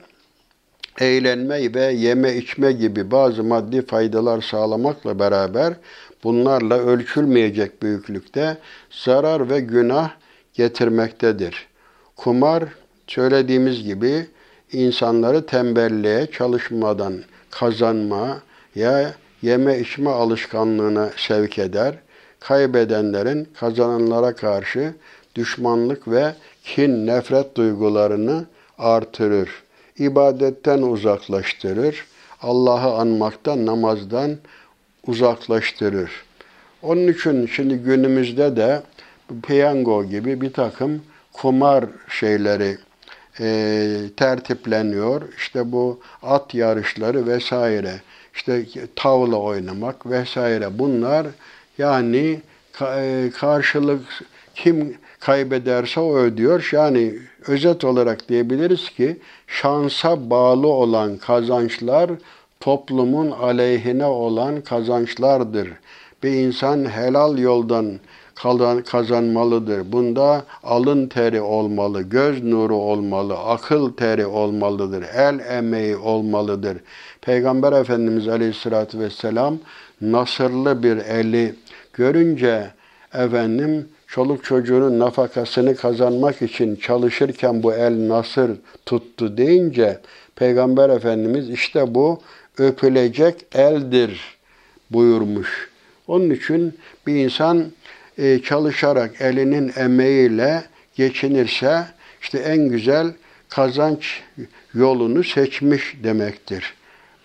[0.99, 5.73] eğlenme ve yeme içme gibi bazı maddi faydalar sağlamakla beraber
[6.23, 8.57] bunlarla ölçülmeyecek büyüklükte
[8.91, 10.09] zarar ve günah
[10.53, 11.67] getirmektedir.
[12.15, 12.63] Kumar
[13.07, 14.27] söylediğimiz gibi
[14.71, 17.13] insanları tembelliğe, çalışmadan
[17.51, 18.41] kazanma
[18.75, 21.95] ya yeme içme alışkanlığına sevk eder.
[22.39, 24.93] Kaybedenlerin kazananlara karşı
[25.35, 28.45] düşmanlık ve kin, nefret duygularını
[28.77, 29.49] artırır.
[29.99, 32.05] İbadetten uzaklaştırır.
[32.41, 34.37] Allah'ı anmaktan, namazdan
[35.07, 36.11] uzaklaştırır.
[36.81, 38.81] Onun için şimdi günümüzde de
[39.43, 41.01] piyango gibi bir takım
[41.33, 42.77] kumar şeyleri
[43.39, 45.21] e, tertipleniyor.
[45.37, 48.01] İşte bu at yarışları vesaire,
[48.37, 51.27] işte tavla oynamak vesaire bunlar
[51.77, 52.41] yani
[52.81, 54.01] e, karşılık
[54.55, 56.69] kim kaybederse o ödüyor.
[56.71, 57.13] Yani
[57.47, 62.11] özet olarak diyebiliriz ki şansa bağlı olan kazançlar
[62.59, 65.69] toplumun aleyhine olan kazançlardır.
[66.23, 67.99] Bir insan helal yoldan
[68.85, 69.91] kazanmalıdır.
[69.91, 76.77] Bunda alın teri olmalı, göz nuru olmalı, akıl teri olmalıdır, el emeği olmalıdır.
[77.27, 79.57] Peygamber Efendimiz Aleyhisselatü Vesselam
[80.01, 81.55] nasırlı bir eli
[81.93, 82.67] görünce
[83.13, 88.51] efendim çoluk çocuğunun nafakasını kazanmak için çalışırken bu el nasır
[88.85, 89.99] tuttu deyince
[90.35, 92.21] Peygamber Efendimiz işte bu
[92.57, 94.37] öpülecek eldir
[94.91, 95.69] buyurmuş.
[96.07, 96.73] Onun için
[97.07, 97.65] bir insan
[98.17, 100.63] e, çalışarak elinin emeğiyle
[100.95, 101.85] geçinirse
[102.21, 103.13] işte en güzel
[103.49, 104.21] kazanç
[104.73, 106.76] yolunu seçmiş demektir.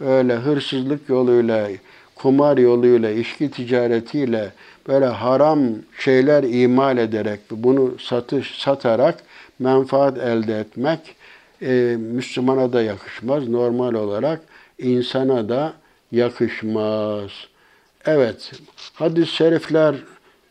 [0.06, 1.68] Öyle hırsızlık yoluyla,
[2.14, 4.52] kumar yoluyla, içki ticaretiyle
[4.88, 5.60] böyle haram
[5.98, 9.18] şeyler imal ederek bunu satış satarak
[9.58, 11.00] menfaat elde etmek
[11.62, 13.48] e, Müslümana da yakışmaz.
[13.48, 14.40] Normal olarak
[14.78, 15.72] insana da
[16.12, 17.30] yakışmaz.
[18.06, 18.52] Evet,
[18.94, 19.94] hadis-i şerifler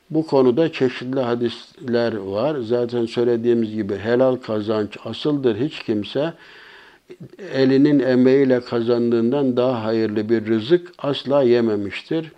[0.09, 2.57] bu konuda çeşitli hadisler var.
[2.59, 5.57] Zaten söylediğimiz gibi helal kazanç asıldır.
[5.57, 6.33] Hiç kimse
[7.54, 12.32] elinin emeğiyle kazandığından daha hayırlı bir rızık asla yememiştir.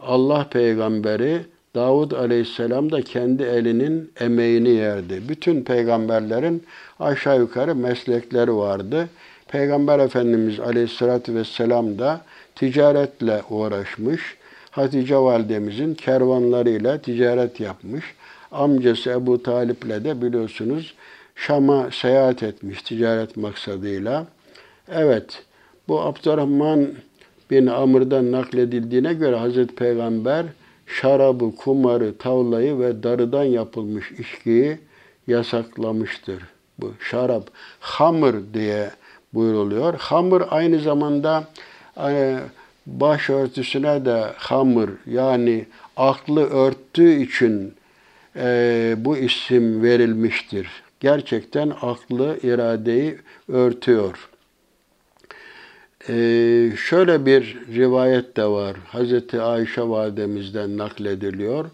[0.00, 1.40] Allah peygamberi
[1.74, 5.22] Davud aleyhisselam da kendi elinin emeğini yerdi.
[5.28, 6.62] Bütün peygamberlerin
[7.00, 9.08] aşağı yukarı meslekleri vardı.
[9.48, 12.20] Peygamber Efendimiz aleyhissalatü vesselam da
[12.54, 14.36] ticaretle uğraşmış.
[14.70, 18.04] Hatice validemizin kervanlarıyla ticaret yapmış.
[18.52, 20.94] Amcası Ebu Talip'le de biliyorsunuz
[21.36, 24.26] Şam'a seyahat etmiş ticaret maksadıyla.
[24.88, 25.42] Evet,
[25.88, 26.88] bu Abdurrahman
[27.50, 30.46] bin Amr'dan nakledildiğine göre Hazreti Peygamber
[30.86, 34.78] şarabı, kumarı, tavlayı ve darıdan yapılmış içkiyi
[35.26, 36.42] yasaklamıştır.
[36.78, 38.90] Bu şarap, hamır diye
[39.34, 39.94] buyuruluyor.
[39.98, 41.44] Hamır aynı zamanda
[42.08, 42.38] e,
[42.86, 47.74] başörtüsüne de hamur yani aklı örttüğü için
[48.36, 50.85] e, bu isim verilmiştir.
[51.00, 54.28] Gerçekten aklı, iradeyi örtüyor.
[56.08, 56.14] E,
[56.76, 58.76] şöyle bir rivayet de var.
[58.86, 61.64] Hazreti Ayşe validemizden naklediliyor.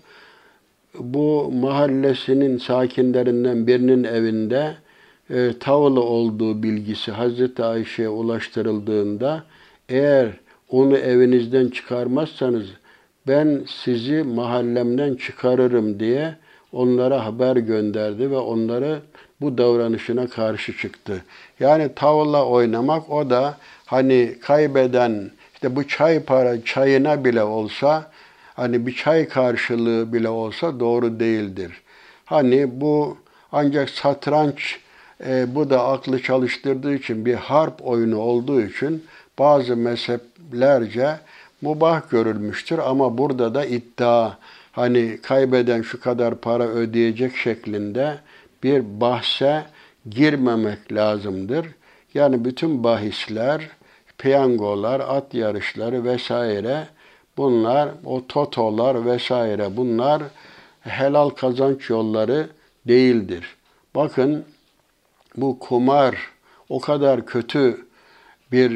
[0.98, 4.74] Bu mahallesinin sakinlerinden birinin evinde
[5.30, 9.44] e, tavlı olduğu bilgisi Hazreti Ayşe'ye ulaştırıldığında
[9.88, 10.28] eğer
[10.68, 12.66] onu evinizden çıkarmazsanız
[13.28, 16.35] ben sizi mahallemden çıkarırım diye
[16.72, 19.00] onlara haber gönderdi ve onları
[19.40, 21.24] bu davranışına karşı çıktı.
[21.61, 23.56] Yani tavla oynamak o da
[23.87, 28.11] hani kaybeden işte bu çay para çayına bile olsa
[28.54, 31.82] hani bir çay karşılığı bile olsa doğru değildir.
[32.24, 33.16] Hani bu
[33.52, 34.78] ancak satranç
[35.26, 39.04] e, bu da aklı çalıştırdığı için bir harp oyunu olduğu için
[39.38, 41.18] bazı mezheplerce
[41.62, 44.33] mubah görülmüştür ama burada da iddia
[44.72, 48.18] hani kaybeden şu kadar para ödeyecek şeklinde
[48.62, 49.64] bir bahse
[50.11, 51.66] girmemek lazımdır.
[52.14, 53.68] Yani bütün bahisler,
[54.18, 56.87] piyangolar, at yarışları vesaire
[57.37, 60.23] bunlar, o totolar vesaire bunlar
[60.81, 62.48] helal kazanç yolları
[62.88, 63.56] değildir.
[63.94, 64.44] Bakın
[65.37, 66.17] bu kumar
[66.69, 67.87] o kadar kötü
[68.52, 68.73] bir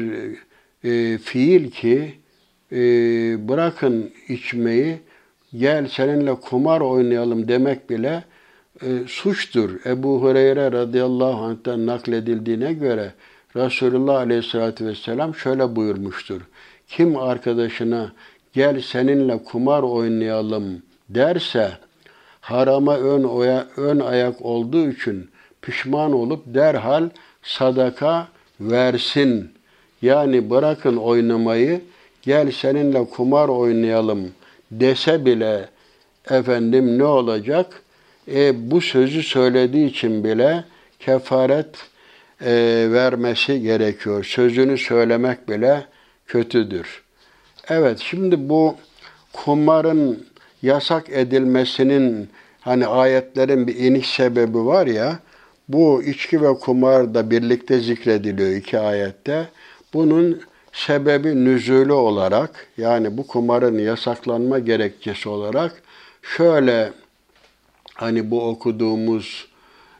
[0.83, 2.17] e, fiil ki
[2.71, 2.77] e,
[3.49, 4.99] bırakın içmeyi
[5.57, 8.23] gel seninle kumar oynayalım demek bile
[8.81, 9.85] e, suçtur.
[9.85, 13.13] Ebu Hureyre radıyallahu anh'tan nakledildiğine göre
[13.55, 16.41] Resulullah aleyhissalatü vesselam şöyle buyurmuştur.
[16.87, 18.11] Kim arkadaşına
[18.53, 21.71] gel seninle kumar oynayalım derse
[22.41, 25.29] harama ön, oya, ön ayak olduğu için
[25.61, 27.09] pişman olup derhal
[27.43, 28.27] sadaka
[28.59, 29.51] versin
[30.01, 31.81] Yani bırakın oynamayı,
[32.27, 34.31] gel seninle kumar oynayalım
[34.71, 35.69] dese bile
[36.29, 37.81] efendim ne olacak?
[38.31, 40.63] E, bu sözü söylediği için bile
[40.99, 41.75] kefaret
[42.41, 42.51] e,
[42.91, 44.23] vermesi gerekiyor.
[44.23, 45.85] Sözünü söylemek bile
[46.27, 47.03] kötüdür.
[47.69, 48.75] Evet şimdi bu
[49.33, 50.27] kumarın
[50.61, 52.29] yasak edilmesinin
[52.61, 55.19] hani ayetlerin bir iniş sebebi var ya
[55.67, 59.47] bu içki ve kumar da birlikte zikrediliyor iki ayette.
[59.93, 60.41] Bunun
[60.77, 65.81] sebebi nüzulü olarak yani bu kumarın yasaklanma gerekçesi olarak
[66.21, 66.93] şöyle
[67.93, 69.47] hani bu okuduğumuz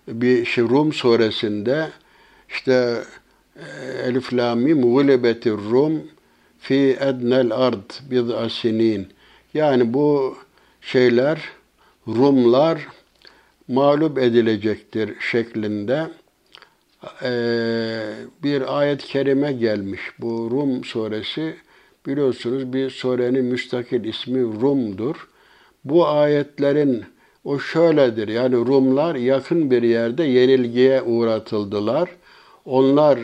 [0.08, 1.90] bir şey Rum suresinde
[2.50, 3.04] işte
[3.56, 3.66] e,
[4.04, 6.02] Elif Lam Mim gulibetir Rum
[6.60, 9.08] fi ednel ard bid'a sinin.
[9.54, 10.38] Yani bu
[10.82, 11.42] şeyler
[12.08, 12.88] Rumlar
[13.68, 16.08] mağlup edilecektir şeklinde
[18.44, 20.02] bir ayet-i kerime gelmiş.
[20.20, 21.56] Bu Rum suresi
[22.06, 25.28] biliyorsunuz bir surenin müstakil ismi Rum'dur.
[25.86, 27.06] Bu ayetlerin
[27.44, 28.28] o şöyledir.
[28.28, 32.10] Yani Rumlar yakın bir yerde yenilgiye uğratıldılar.
[32.66, 33.20] Onlar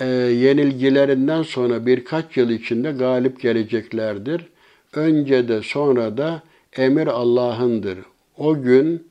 [0.00, 4.46] e, yenilgilerinden sonra birkaç yıl içinde galip geleceklerdir.
[4.94, 6.42] Önce de sonra da
[6.76, 7.98] emir Allah'ındır.
[8.38, 9.06] O gün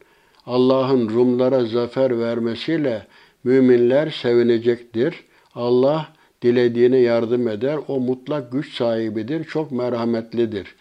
[0.45, 3.07] Allah'ın Rumlara zafer vermesiyle
[3.43, 5.23] müminler sevinecektir.
[5.55, 6.07] Allah
[6.41, 7.79] dilediğine yardım eder.
[7.87, 9.43] O mutlak güç sahibidir.
[9.43, 10.75] Çok merhametlidir.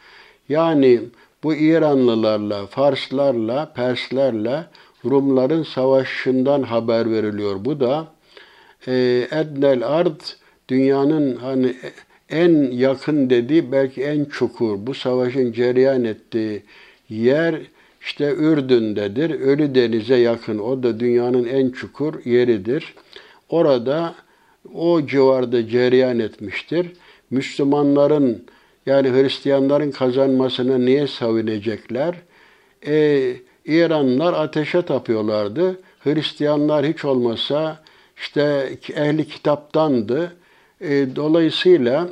[0.48, 1.00] Yani
[1.42, 4.64] bu İranlılarla, Farslarla, Perslerle
[5.04, 7.64] Rumların savaşından haber veriliyor.
[7.64, 8.06] Bu da
[8.86, 8.92] e,
[9.30, 10.20] Ednel Ard
[10.68, 11.74] dünyanın hani
[12.30, 16.62] en yakın dediği belki en çukur bu savaşın cereyan ettiği
[17.08, 17.54] yer
[18.05, 19.40] işte Ürdün'dedir.
[19.40, 20.59] Ölü Deniz'e yakın.
[20.59, 22.94] O da dünyanın en çukur yeridir.
[23.48, 24.14] Orada
[24.74, 26.86] o civarda cereyan etmiştir.
[27.30, 28.44] Müslümanların
[28.86, 32.14] yani Hristiyanların kazanmasını niye sevinecekler?
[32.86, 35.80] E, İranlılar ateşe tapıyorlardı.
[36.00, 37.82] Hristiyanlar hiç olmasa
[38.16, 40.32] işte ehli kitaptandı.
[40.80, 42.09] E, dolayısıyla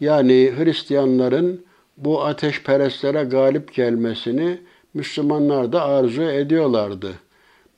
[0.00, 1.64] yani Hristiyanların
[1.96, 4.58] bu ateşperestlere galip gelmesini
[4.96, 7.14] Müslümanlar da arzu ediyorlardı.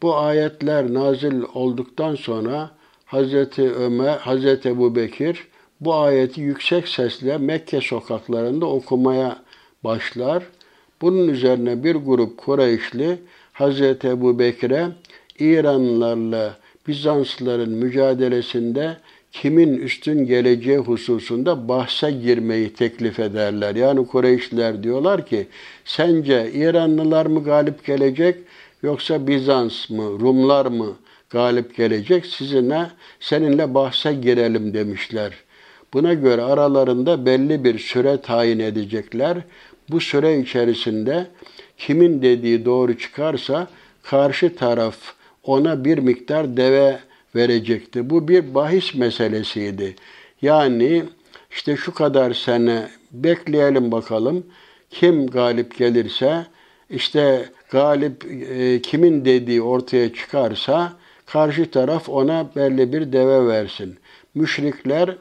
[0.03, 2.71] Bu ayetler nazil olduktan sonra
[3.05, 5.49] Hazreti Ömer, Hazreti Ebu Bekir
[5.81, 9.43] bu ayeti yüksek sesle Mekke sokaklarında okumaya
[9.85, 10.43] başlar.
[11.03, 13.19] Bunun üzerine bir grup Kureyşli
[13.53, 14.89] Hazreti Ebu Bekir'e
[15.39, 16.57] İranlılarla
[16.89, 18.97] Bizanslıların mücadelesinde
[19.33, 23.75] kimin üstün geleceği hususunda bahse girmeyi teklif ederler.
[23.75, 25.47] Yani Kureyşliler diyorlar ki
[25.85, 28.37] sence İranlılar mı galip gelecek
[28.83, 30.97] yoksa Bizans mı, Rumlar mı
[31.31, 32.27] galip gelecek?
[32.27, 32.87] Sizinle
[33.21, 35.33] seninle bahse girelim demişler.
[35.95, 39.39] Buna göre aralarında belli bir süre tayin edecekler.
[39.91, 41.27] Bu süre içerisinde
[41.79, 43.69] kimin dediği doğru çıkarsa
[44.03, 44.97] karşı taraf
[45.43, 46.99] ona bir miktar deve
[47.35, 48.11] verecekti.
[48.11, 49.97] Bu bir bahis meselesiydi.
[50.43, 51.05] Yani
[51.51, 54.47] işte şu kadar sene bekleyelim bakalım
[54.91, 56.47] kim galip gelirse
[56.91, 60.93] işte galip e, kimin dediği ortaya çıkarsa
[61.27, 63.99] karşı taraf ona belli bir deve versin.
[64.35, 65.17] Müşrikler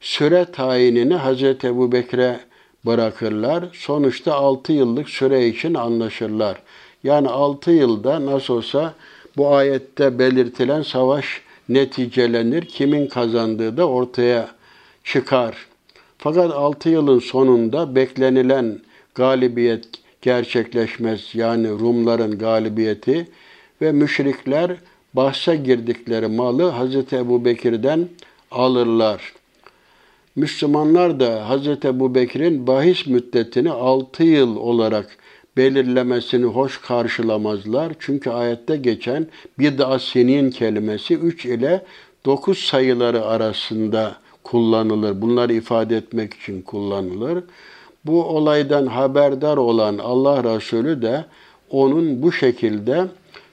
[0.00, 2.40] süre tayinini Hazreti Ebu Bekir'e
[2.86, 3.64] bırakırlar.
[3.72, 6.62] Sonuçta 6 yıllık süre için anlaşırlar.
[7.04, 8.94] Yani 6 yılda nasıl olsa
[9.36, 12.64] bu ayette belirtilen savaş neticelenir.
[12.64, 14.48] Kimin kazandığı da ortaya
[15.04, 15.66] çıkar.
[16.18, 18.80] Fakat 6 yılın sonunda beklenilen
[19.14, 19.84] galibiyet
[20.22, 21.30] gerçekleşmez.
[21.34, 23.28] Yani Rumların galibiyeti
[23.82, 24.76] ve müşrikler
[25.14, 27.12] bahse girdikleri malı Hz.
[27.12, 28.08] Ebu Bekir'den
[28.50, 29.32] alırlar.
[30.36, 31.84] Müslümanlar da Hz.
[31.84, 35.16] Ebu Bekir'in bahis müddetini 6 yıl olarak
[35.56, 37.92] belirlemesini hoş karşılamazlar.
[37.98, 39.26] Çünkü ayette geçen
[39.58, 41.84] bid'a senin kelimesi 3 ile
[42.24, 45.20] 9 sayıları arasında kullanılır.
[45.20, 47.44] Bunları ifade etmek için kullanılır.
[48.06, 51.24] Bu olaydan haberdar olan Allah Resulü de
[51.70, 53.04] onun bu şekilde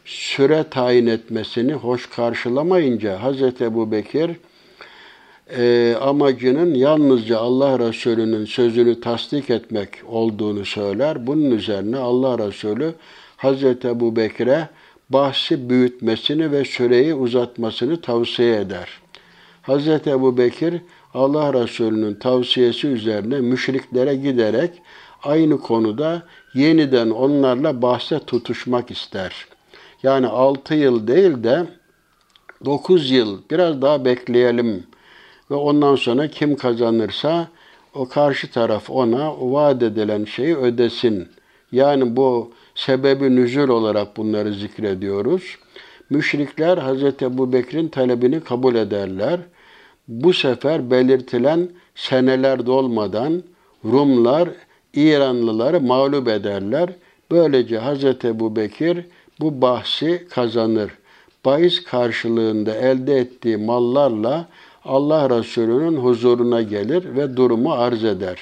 [0.06, 3.62] süre tayin etmesini hoş karşılamayınca Hz.
[3.62, 4.32] Ebu Bekir
[5.50, 11.28] e, amacının yalnızca Allah Resulü'nün sözünü tasdik etmek olduğunu söyler.
[11.28, 12.94] Bunun üzerine Allah Resulü
[13.38, 14.70] Hazreti Ebu Bekir'e
[15.10, 18.90] bahsi büyütmesini ve süreyi uzatmasını tavsiye eder.
[19.62, 20.74] Hazreti Ebu Bekir
[21.14, 24.72] Allah Resulü'nün tavsiyesi üzerine müşriklere giderek
[25.24, 26.24] aynı konuda
[26.54, 29.48] yeniden onlarla bahse tutuşmak ister.
[30.04, 31.68] Yani 6 yıl değil de
[32.66, 34.84] 9 yıl biraz daha bekleyelim
[35.52, 37.48] ve ondan sonra kim kazanırsa
[37.94, 41.28] o karşı taraf ona vaat edilen şeyi ödesin.
[41.72, 45.58] Yani bu sebebi nüzul olarak bunları zikrediyoruz.
[46.10, 47.04] Müşrikler Hz.
[47.22, 49.40] Ebu Bekir'in talebini kabul ederler.
[50.08, 53.44] Bu sefer belirtilen seneler dolmadan
[53.86, 54.50] Rumlar
[54.94, 56.90] İranlıları mağlup ederler.
[57.32, 58.26] Böylece Hz.
[58.26, 59.06] Ebu Bekir
[59.40, 60.92] bu bahsi kazanır.
[61.46, 64.48] Bahis karşılığında elde ettiği mallarla
[64.88, 68.40] Allah Resulü'nün huzuruna gelir ve durumu arz eder.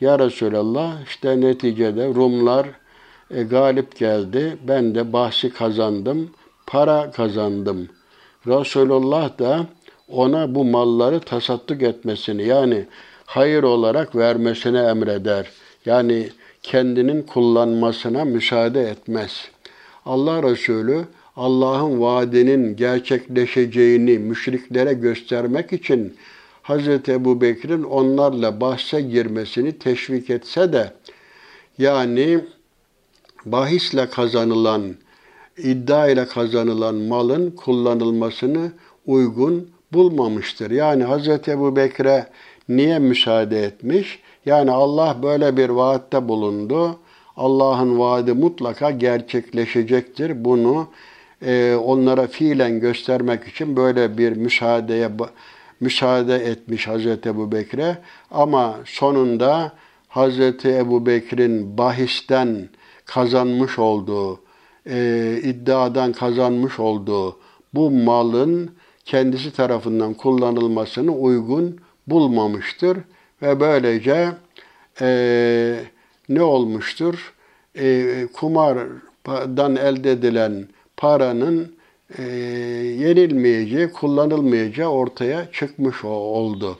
[0.00, 2.66] Ya Resulallah işte neticede Rumlar
[3.30, 4.58] e, galip geldi.
[4.68, 6.30] Ben de bahsi kazandım.
[6.66, 7.88] Para kazandım.
[8.46, 9.66] Resulullah da
[10.08, 12.86] ona bu malları tasadduk etmesini yani
[13.26, 15.50] hayır olarak vermesine emreder.
[15.86, 16.28] Yani
[16.62, 19.48] kendinin kullanmasına müsaade etmez.
[20.06, 21.04] Allah Resulü
[21.38, 26.16] Allah'ın vaadinin gerçekleşeceğini müşriklere göstermek için
[26.62, 26.88] Hz.
[27.08, 30.92] Ebu Bekir'in onlarla bahse girmesini teşvik etse de
[31.78, 32.40] yani
[33.44, 34.94] bahisle kazanılan,
[35.58, 38.72] iddia ile kazanılan malın kullanılmasını
[39.06, 40.70] uygun bulmamıştır.
[40.70, 41.48] Yani Hz.
[41.48, 42.26] Ebu Bekir'e
[42.68, 44.18] niye müsaade etmiş?
[44.46, 46.98] Yani Allah böyle bir vaatte bulundu.
[47.36, 50.44] Allah'ın vaadi mutlaka gerçekleşecektir.
[50.44, 50.88] Bunu
[51.42, 55.10] e, onlara fiilen göstermek için böyle bir müsaadeye
[55.80, 57.98] müsaade etmiş Hazreti Ebu Bekir'e.
[58.30, 59.72] Ama sonunda
[60.08, 62.68] Hazreti Ebu Bekir'in bahisten
[63.04, 64.40] kazanmış olduğu,
[64.86, 67.38] e, iddiadan kazanmış olduğu
[67.74, 68.70] bu malın
[69.04, 72.98] kendisi tarafından kullanılmasını uygun bulmamıştır
[73.42, 74.28] ve böylece
[75.00, 75.80] e,
[76.28, 77.34] ne olmuştur?
[77.78, 80.68] E, kumardan elde edilen
[80.98, 81.72] paranın
[82.18, 82.22] e,
[83.02, 86.78] yenilmeyeceği, kullanılmayacağı ortaya çıkmış oldu.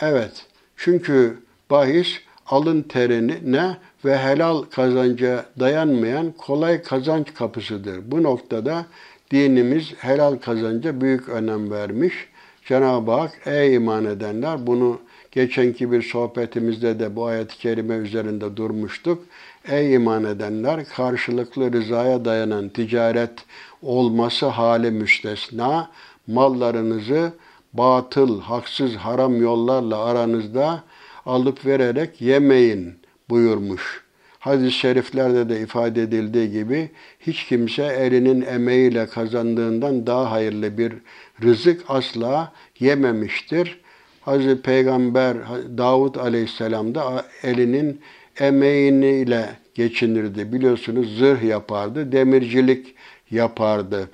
[0.00, 1.38] Evet, çünkü
[1.70, 8.10] bahis alın terine ve helal kazanca dayanmayan kolay kazanç kapısıdır.
[8.10, 8.86] Bu noktada
[9.30, 12.14] dinimiz helal kazanca büyük önem vermiş.
[12.64, 19.24] Cenab-ı Hak ey iman edenler bunu geçenki bir sohbetimizde de bu ayet-i kerime üzerinde durmuştuk.
[19.68, 23.30] Ey iman edenler karşılıklı rızaya dayanan ticaret
[23.82, 25.90] olması hali müstesna
[26.26, 27.32] mallarınızı
[27.72, 30.82] batıl, haksız, haram yollarla aranızda
[31.26, 32.94] alıp vererek yemeyin
[33.30, 34.02] buyurmuş.
[34.38, 36.90] Hadis-i şeriflerde de ifade edildiği gibi
[37.20, 40.92] hiç kimse elinin emeğiyle kazandığından daha hayırlı bir
[41.42, 43.80] rızık asla yememiştir.
[44.20, 45.36] Hazreti Peygamber
[45.78, 48.00] Davud Aleyhisselam da elinin
[48.40, 50.52] emeğiyle geçinirdi.
[50.52, 52.94] Biliyorsunuz zırh yapardı, demircilik
[53.30, 54.10] yapardı.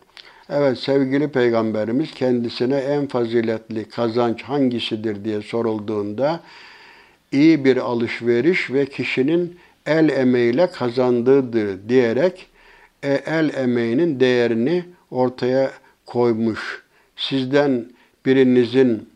[0.50, 6.40] Evet sevgili peygamberimiz kendisine en faziletli kazanç hangisidir diye sorulduğunda
[7.32, 9.56] iyi bir alışveriş ve kişinin
[9.86, 12.46] el emeğiyle kazandığıdır diyerek
[13.02, 15.70] e, el emeğinin değerini ortaya
[16.06, 16.82] koymuş.
[17.16, 17.86] Sizden
[18.26, 19.08] birinizin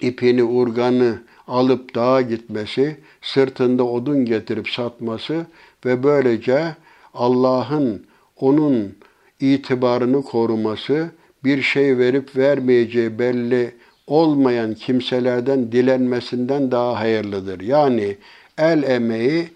[0.00, 1.18] ipini, urganı
[1.48, 5.46] alıp dağa gitmesi, sırtında odun getirip satması
[5.84, 6.76] ve böylece
[7.14, 8.94] Allah'ın onun
[9.40, 11.10] itibarını koruması,
[11.44, 13.74] bir şey verip vermeyeceği belli
[14.06, 17.60] olmayan kimselerden dilenmesinden daha hayırlıdır.
[17.60, 18.16] Yani
[18.58, 19.48] el emeği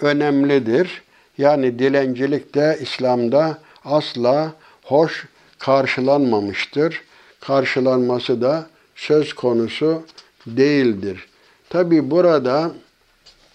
[0.00, 1.02] önemlidir.
[1.38, 5.26] Yani dilencilik de İslam'da asla hoş
[5.58, 7.02] karşılanmamıştır.
[7.40, 10.02] Karşılanması da söz konusu
[10.46, 11.26] değildir.
[11.70, 12.72] Tabi burada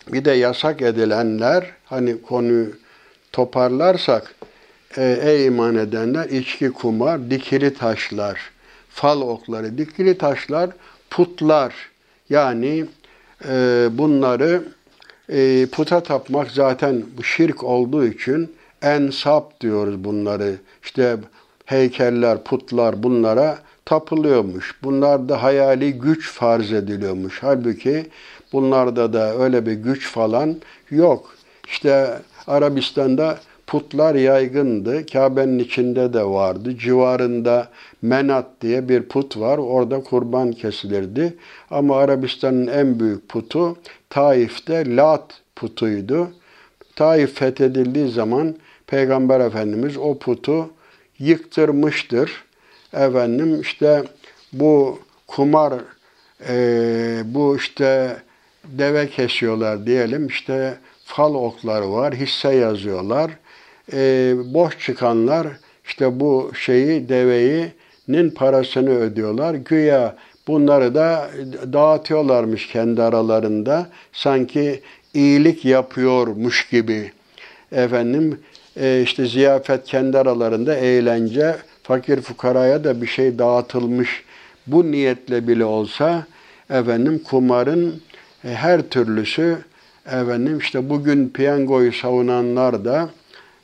[0.08, 2.74] bir de yasak edilenler hani konuyu
[3.32, 4.36] toparlarsak
[4.98, 8.52] e, ey iman edenler içki, kumar, dikili taşlar,
[8.90, 10.70] fal okları, dikili taşlar,
[11.10, 11.74] putlar
[12.30, 12.86] yani
[13.50, 14.64] e, bunları
[15.30, 20.56] e, puta tapmak zaten bu şirk olduğu için ensap diyoruz bunları.
[20.84, 21.18] İşte
[21.66, 23.58] heykeller, putlar bunlara
[23.90, 24.76] tapılıyormuş.
[24.84, 27.38] Bunlarda hayali güç farz ediliyormuş.
[27.42, 28.06] Halbuki
[28.54, 30.56] bunlarda da öyle bir güç falan
[30.90, 31.36] yok.
[31.68, 35.06] İşte Arabistan'da putlar yaygındı.
[35.06, 36.78] Kabe'nin içinde de vardı.
[36.78, 37.68] Civarında
[38.02, 39.58] Menat diye bir put var.
[39.58, 41.38] Orada kurban kesilirdi.
[41.72, 43.78] Ama Arabistan'ın en büyük putu
[44.10, 46.28] Taif'te Lat putuydu.
[46.96, 48.56] Taif fethedildiği zaman
[48.88, 50.70] Peygamber Efendimiz o putu
[51.20, 52.49] yıktırmıştır.
[52.94, 54.04] Efendim işte
[54.54, 55.74] bu kumar,
[56.50, 58.18] e, bu işte
[58.66, 63.32] deve kesiyorlar diyelim işte fal okları var, hisse yazıyorlar.
[63.94, 65.48] E, boş çıkanlar
[65.86, 67.72] işte bu şeyi, deveyi
[68.08, 69.54] nin parasını ödüyorlar.
[69.54, 70.16] Güya
[70.50, 71.30] Bunları da
[71.74, 73.88] dağıtıyorlarmış kendi aralarında.
[74.14, 74.82] Sanki
[75.14, 77.12] iyilik yapıyormuş gibi.
[77.72, 78.40] Efendim
[78.82, 81.56] e, işte ziyafet kendi aralarında eğlence,
[81.90, 84.24] fakir fukaraya da bir şey dağıtılmış.
[84.68, 86.26] Bu niyetle bile olsa
[86.70, 88.02] efendim kumarın
[88.44, 89.58] e, her türlüsü
[90.06, 93.10] efendim işte bugün piyangoyu savunanlar da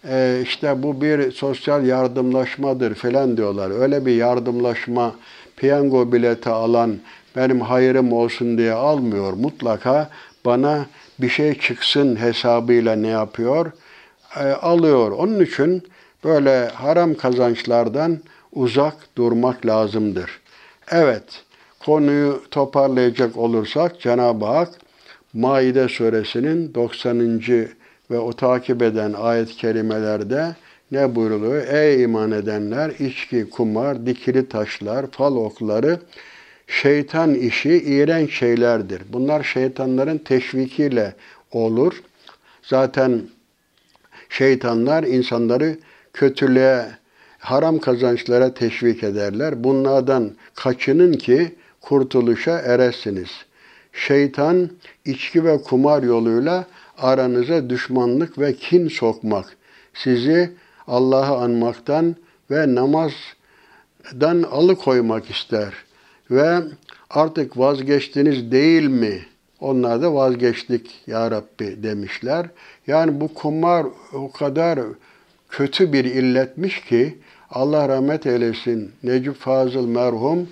[0.10, 3.82] e, işte bu bir sosyal yardımlaşmadır falan diyorlar.
[3.82, 5.16] Öyle bir yardımlaşma
[5.58, 6.96] piyango bileti alan
[7.36, 9.34] benim hayırım olsun diye almıyor.
[9.34, 10.10] Mutlaka
[10.46, 10.86] bana
[11.20, 13.72] bir şey çıksın hesabıyla ne yapıyor?
[14.36, 15.12] E, alıyor.
[15.12, 15.84] Onun için
[16.26, 18.20] böyle haram kazançlardan
[18.54, 20.40] uzak durmak lazımdır.
[20.92, 21.24] Evet,
[21.80, 24.70] konuyu toparlayacak olursak Cenab-ı Hak
[25.34, 27.20] Maide suresinin 90.
[28.12, 30.56] ve o takip eden ayet-i kerimelerde
[30.92, 31.68] ne buyruluyor?
[31.68, 36.00] Ey iman edenler, içki, kumar, dikili taşlar, fal okları,
[36.68, 39.02] şeytan işi iğrenç şeylerdir.
[39.14, 41.16] Bunlar şeytanların teşvikiyle
[41.52, 42.04] olur.
[42.64, 43.22] Zaten
[44.30, 45.78] şeytanlar insanları
[46.16, 46.86] kötülüğe,
[47.40, 49.64] haram kazançlara teşvik ederler.
[49.64, 53.30] Bunlardan kaçının ki kurtuluşa eresiniz.
[53.94, 54.70] Şeytan
[55.06, 56.66] içki ve kumar yoluyla
[56.98, 59.58] aranıza düşmanlık ve kin sokmak,
[59.94, 60.52] sizi
[60.88, 62.16] Allah'ı anmaktan
[62.52, 65.74] ve namazdan alıkoymak ister.
[66.32, 66.60] Ve
[67.10, 69.26] artık vazgeçtiniz değil mi?
[69.60, 72.46] Onlar da vazgeçtik ya Rabbi demişler.
[72.88, 74.80] Yani bu kumar o kadar
[75.58, 77.18] kötü bir illetmiş ki
[77.52, 80.50] Allah rahmet eylesin Necip Fazıl merhum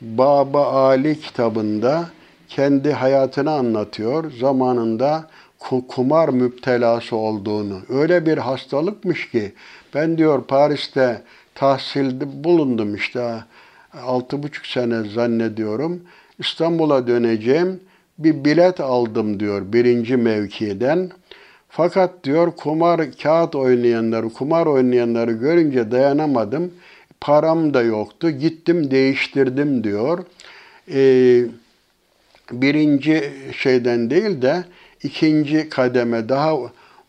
[0.00, 2.08] Baba Ali kitabında
[2.48, 4.32] kendi hayatını anlatıyor.
[4.40, 5.28] Zamanında
[5.88, 7.80] kumar müptelası olduğunu.
[7.88, 9.52] Öyle bir hastalıkmış ki
[9.94, 11.22] ben diyor Paris'te
[11.54, 13.34] tahsilde bulundum işte
[14.02, 16.02] altı buçuk sene zannediyorum.
[16.38, 17.80] İstanbul'a döneceğim.
[18.18, 21.10] Bir bilet aldım diyor birinci mevkiden.
[21.76, 26.72] Fakat diyor kumar kağıt oynayanları, kumar oynayanları görünce dayanamadım.
[27.20, 28.30] Param da yoktu.
[28.30, 30.24] Gittim değiştirdim diyor.
[30.92, 31.44] Ee,
[32.52, 34.64] birinci şeyden değil de
[35.02, 36.54] ikinci kademe daha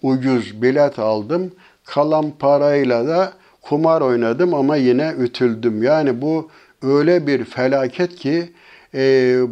[0.01, 1.51] ucuz bilet aldım.
[1.85, 5.83] Kalan parayla da kumar oynadım ama yine ütüldüm.
[5.83, 6.49] Yani bu
[6.81, 8.49] öyle bir felaket ki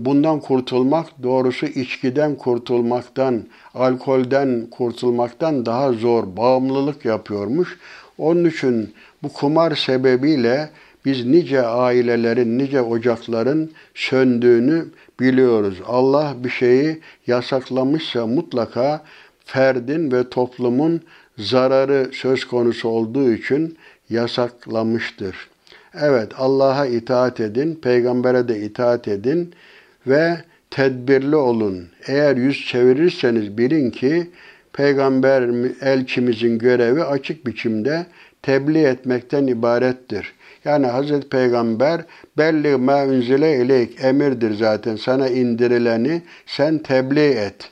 [0.06, 6.38] bundan kurtulmak doğrusu içkiden kurtulmaktan, alkolden kurtulmaktan daha zor.
[6.38, 7.78] Bağımlılık yapıyormuş.
[8.18, 10.70] Onun için bu kumar sebebiyle
[11.06, 14.86] biz nice ailelerin, nice ocakların söndüğünü
[15.20, 15.82] biliyoruz.
[15.88, 19.02] Allah bir şeyi yasaklamışsa mutlaka
[19.46, 21.02] ferdin ve toplumun
[21.38, 23.78] zararı söz konusu olduğu için
[24.10, 25.55] yasaklamıştır.
[26.02, 29.54] Evet Allah'a itaat edin, peygambere de itaat edin
[30.08, 30.38] ve
[30.72, 31.88] tedbirli olun.
[32.08, 34.30] Eğer yüz çevirirseniz bilin ki
[34.74, 35.44] peygamber
[35.82, 38.06] elçimizin görevi açık biçimde
[38.42, 40.34] tebliğ etmekten ibarettir.
[40.66, 42.02] Yani Hazreti Peygamber
[42.38, 44.96] belli ma unzile ileyk emirdir zaten.
[44.96, 47.72] Sana indirileni sen tebliğ et.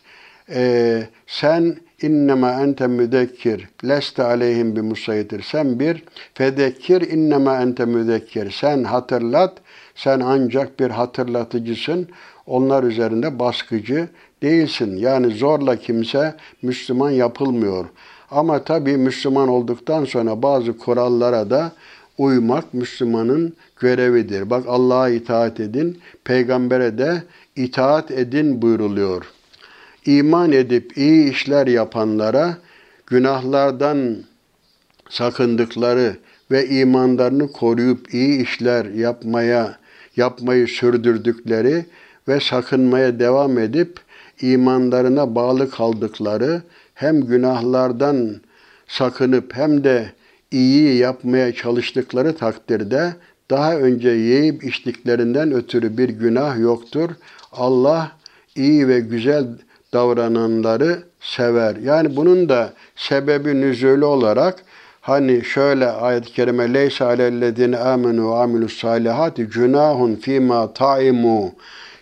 [0.50, 5.42] Ee, sen innema ente müdekkir leste aleyhim bi musaytir.
[5.42, 8.52] Sen bir fedekkir innema ente müdekkir.
[8.52, 9.54] Sen hatırlat.
[9.96, 12.08] Sen ancak bir hatırlatıcısın.
[12.46, 14.08] Onlar üzerinde baskıcı
[14.42, 14.98] değilsin.
[14.98, 17.86] Yani zorla kimse Müslüman yapılmıyor.
[18.32, 21.72] Ama tabii Müslüman olduktan sonra bazı kurallara da
[22.18, 24.50] uymak Müslümanın görevidir.
[24.50, 27.24] Bak Allah'a itaat edin, peygambere de
[27.56, 29.26] itaat edin buyruluyor.
[30.06, 32.58] İman edip iyi işler yapanlara
[33.08, 34.18] günahlardan
[35.10, 36.18] sakındıkları
[36.52, 39.78] ve imanlarını koruyup iyi işler yapmaya
[40.16, 41.86] yapmayı sürdürdükleri
[42.28, 44.00] ve sakınmaya devam edip
[44.42, 46.62] imanlarına bağlı kaldıkları
[46.94, 48.36] hem günahlardan
[48.88, 50.14] sakınıp hem de
[50.52, 53.14] iyi yapmaya çalıştıkları takdirde
[53.52, 57.10] daha önce yiyip içtiklerinden ötürü bir günah yoktur.
[57.52, 58.12] Allah
[58.56, 59.46] iyi ve güzel
[59.94, 61.76] davrananları sever.
[61.76, 64.64] Yani bunun da sebebi nüzulü olarak
[65.02, 71.54] hani şöyle ayet-i kerime leysa alellezine amenu ve amilus salihati cunahun fima taimu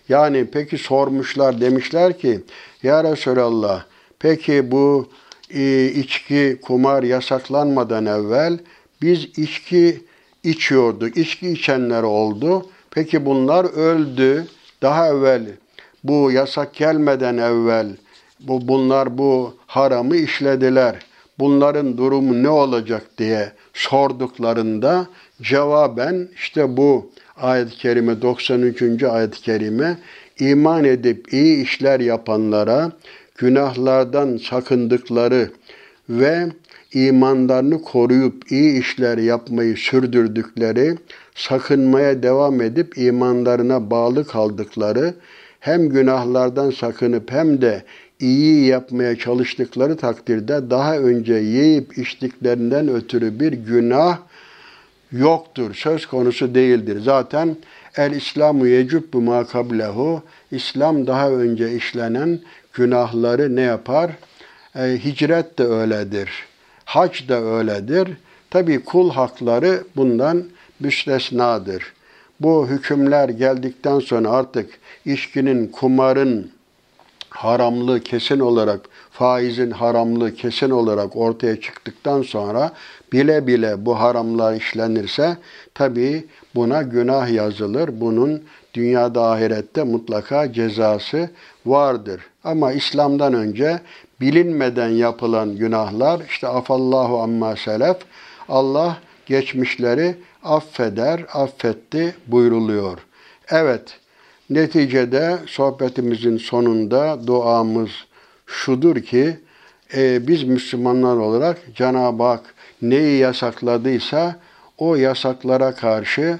[0.08, 2.40] yani peki sormuşlar demişler ki
[2.82, 3.84] ya Resulallah
[4.18, 5.08] peki bu
[5.54, 8.58] e, içki, kumar yasaklanmadan evvel
[9.02, 10.00] biz içki
[10.44, 11.16] içiyorduk.
[11.16, 12.66] İçki içenler oldu.
[12.90, 14.46] Peki bunlar öldü.
[14.82, 15.46] Daha evvel
[16.04, 17.96] bu yasak gelmeden evvel
[18.40, 20.96] bu bunlar bu haramı işlediler.
[21.38, 25.06] Bunların durumu ne olacak diye sorduklarında
[25.42, 29.02] cevaben işte bu ayet-i kerime 93.
[29.02, 29.98] ayet-i kerime
[30.38, 32.92] iman edip iyi işler yapanlara
[33.38, 35.50] günahlardan sakındıkları
[36.08, 36.46] ve
[36.94, 40.94] imanlarını koruyup iyi işler yapmayı sürdürdükleri,
[41.34, 45.14] sakınmaya devam edip imanlarına bağlı kaldıkları,
[45.62, 47.82] hem günahlardan sakınıp hem de
[48.20, 54.18] iyi yapmaya çalıştıkları takdirde daha önce yiyip içtiklerinden ötürü bir günah
[55.12, 57.00] yoktur, söz konusu değildir.
[57.04, 57.56] Zaten
[57.96, 62.40] el İslamu yecubbu ma kablehu İslam daha önce işlenen
[62.72, 64.10] günahları ne yapar?
[64.76, 66.30] E, hicret de öyledir.
[66.84, 68.08] Hac da öyledir.
[68.50, 70.44] Tabi kul hakları bundan
[70.80, 71.92] müstesnadır.
[72.40, 74.70] Bu hükümler geldikten sonra artık
[75.04, 76.50] içkinin, kumarın
[77.30, 78.80] haramlığı kesin olarak,
[79.10, 82.72] faizin haramlığı kesin olarak ortaya çıktıktan sonra
[83.12, 85.36] bile bile bu haramlar işlenirse
[85.74, 88.00] tabi buna günah yazılır.
[88.00, 88.42] Bunun
[88.74, 91.30] dünyada ahirette mutlaka cezası
[91.66, 92.20] vardır.
[92.44, 93.80] Ama İslam'dan önce
[94.20, 97.96] bilinmeden yapılan günahlar işte afallahu amma selef
[98.48, 100.14] Allah geçmişleri
[100.44, 102.98] affeder, affetti buyruluyor.
[103.50, 103.98] Evet,
[104.50, 107.90] neticede sohbetimizin sonunda duamız
[108.46, 109.36] şudur ki
[109.96, 114.36] e, biz Müslümanlar olarak Cenab-ı Hak neyi yasakladıysa
[114.78, 116.38] o yasaklara karşı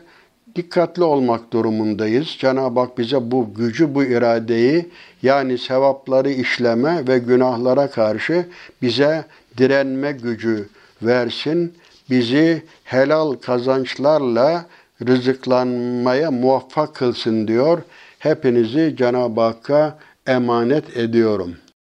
[0.57, 2.27] dikkatli olmak durumundayız.
[2.39, 4.89] Cenab-ı Hak bize bu gücü, bu iradeyi
[5.23, 8.47] yani sevapları işleme ve günahlara karşı
[8.83, 9.25] bize
[9.59, 10.69] direnme gücü
[11.03, 11.75] versin.
[12.11, 14.67] Bizi helal kazançlarla
[15.07, 17.83] rızıklanmaya muvaffak kılsın diyor.
[18.19, 21.57] Hepinizi Cenab-ı Hakk'a emanet ediyorum.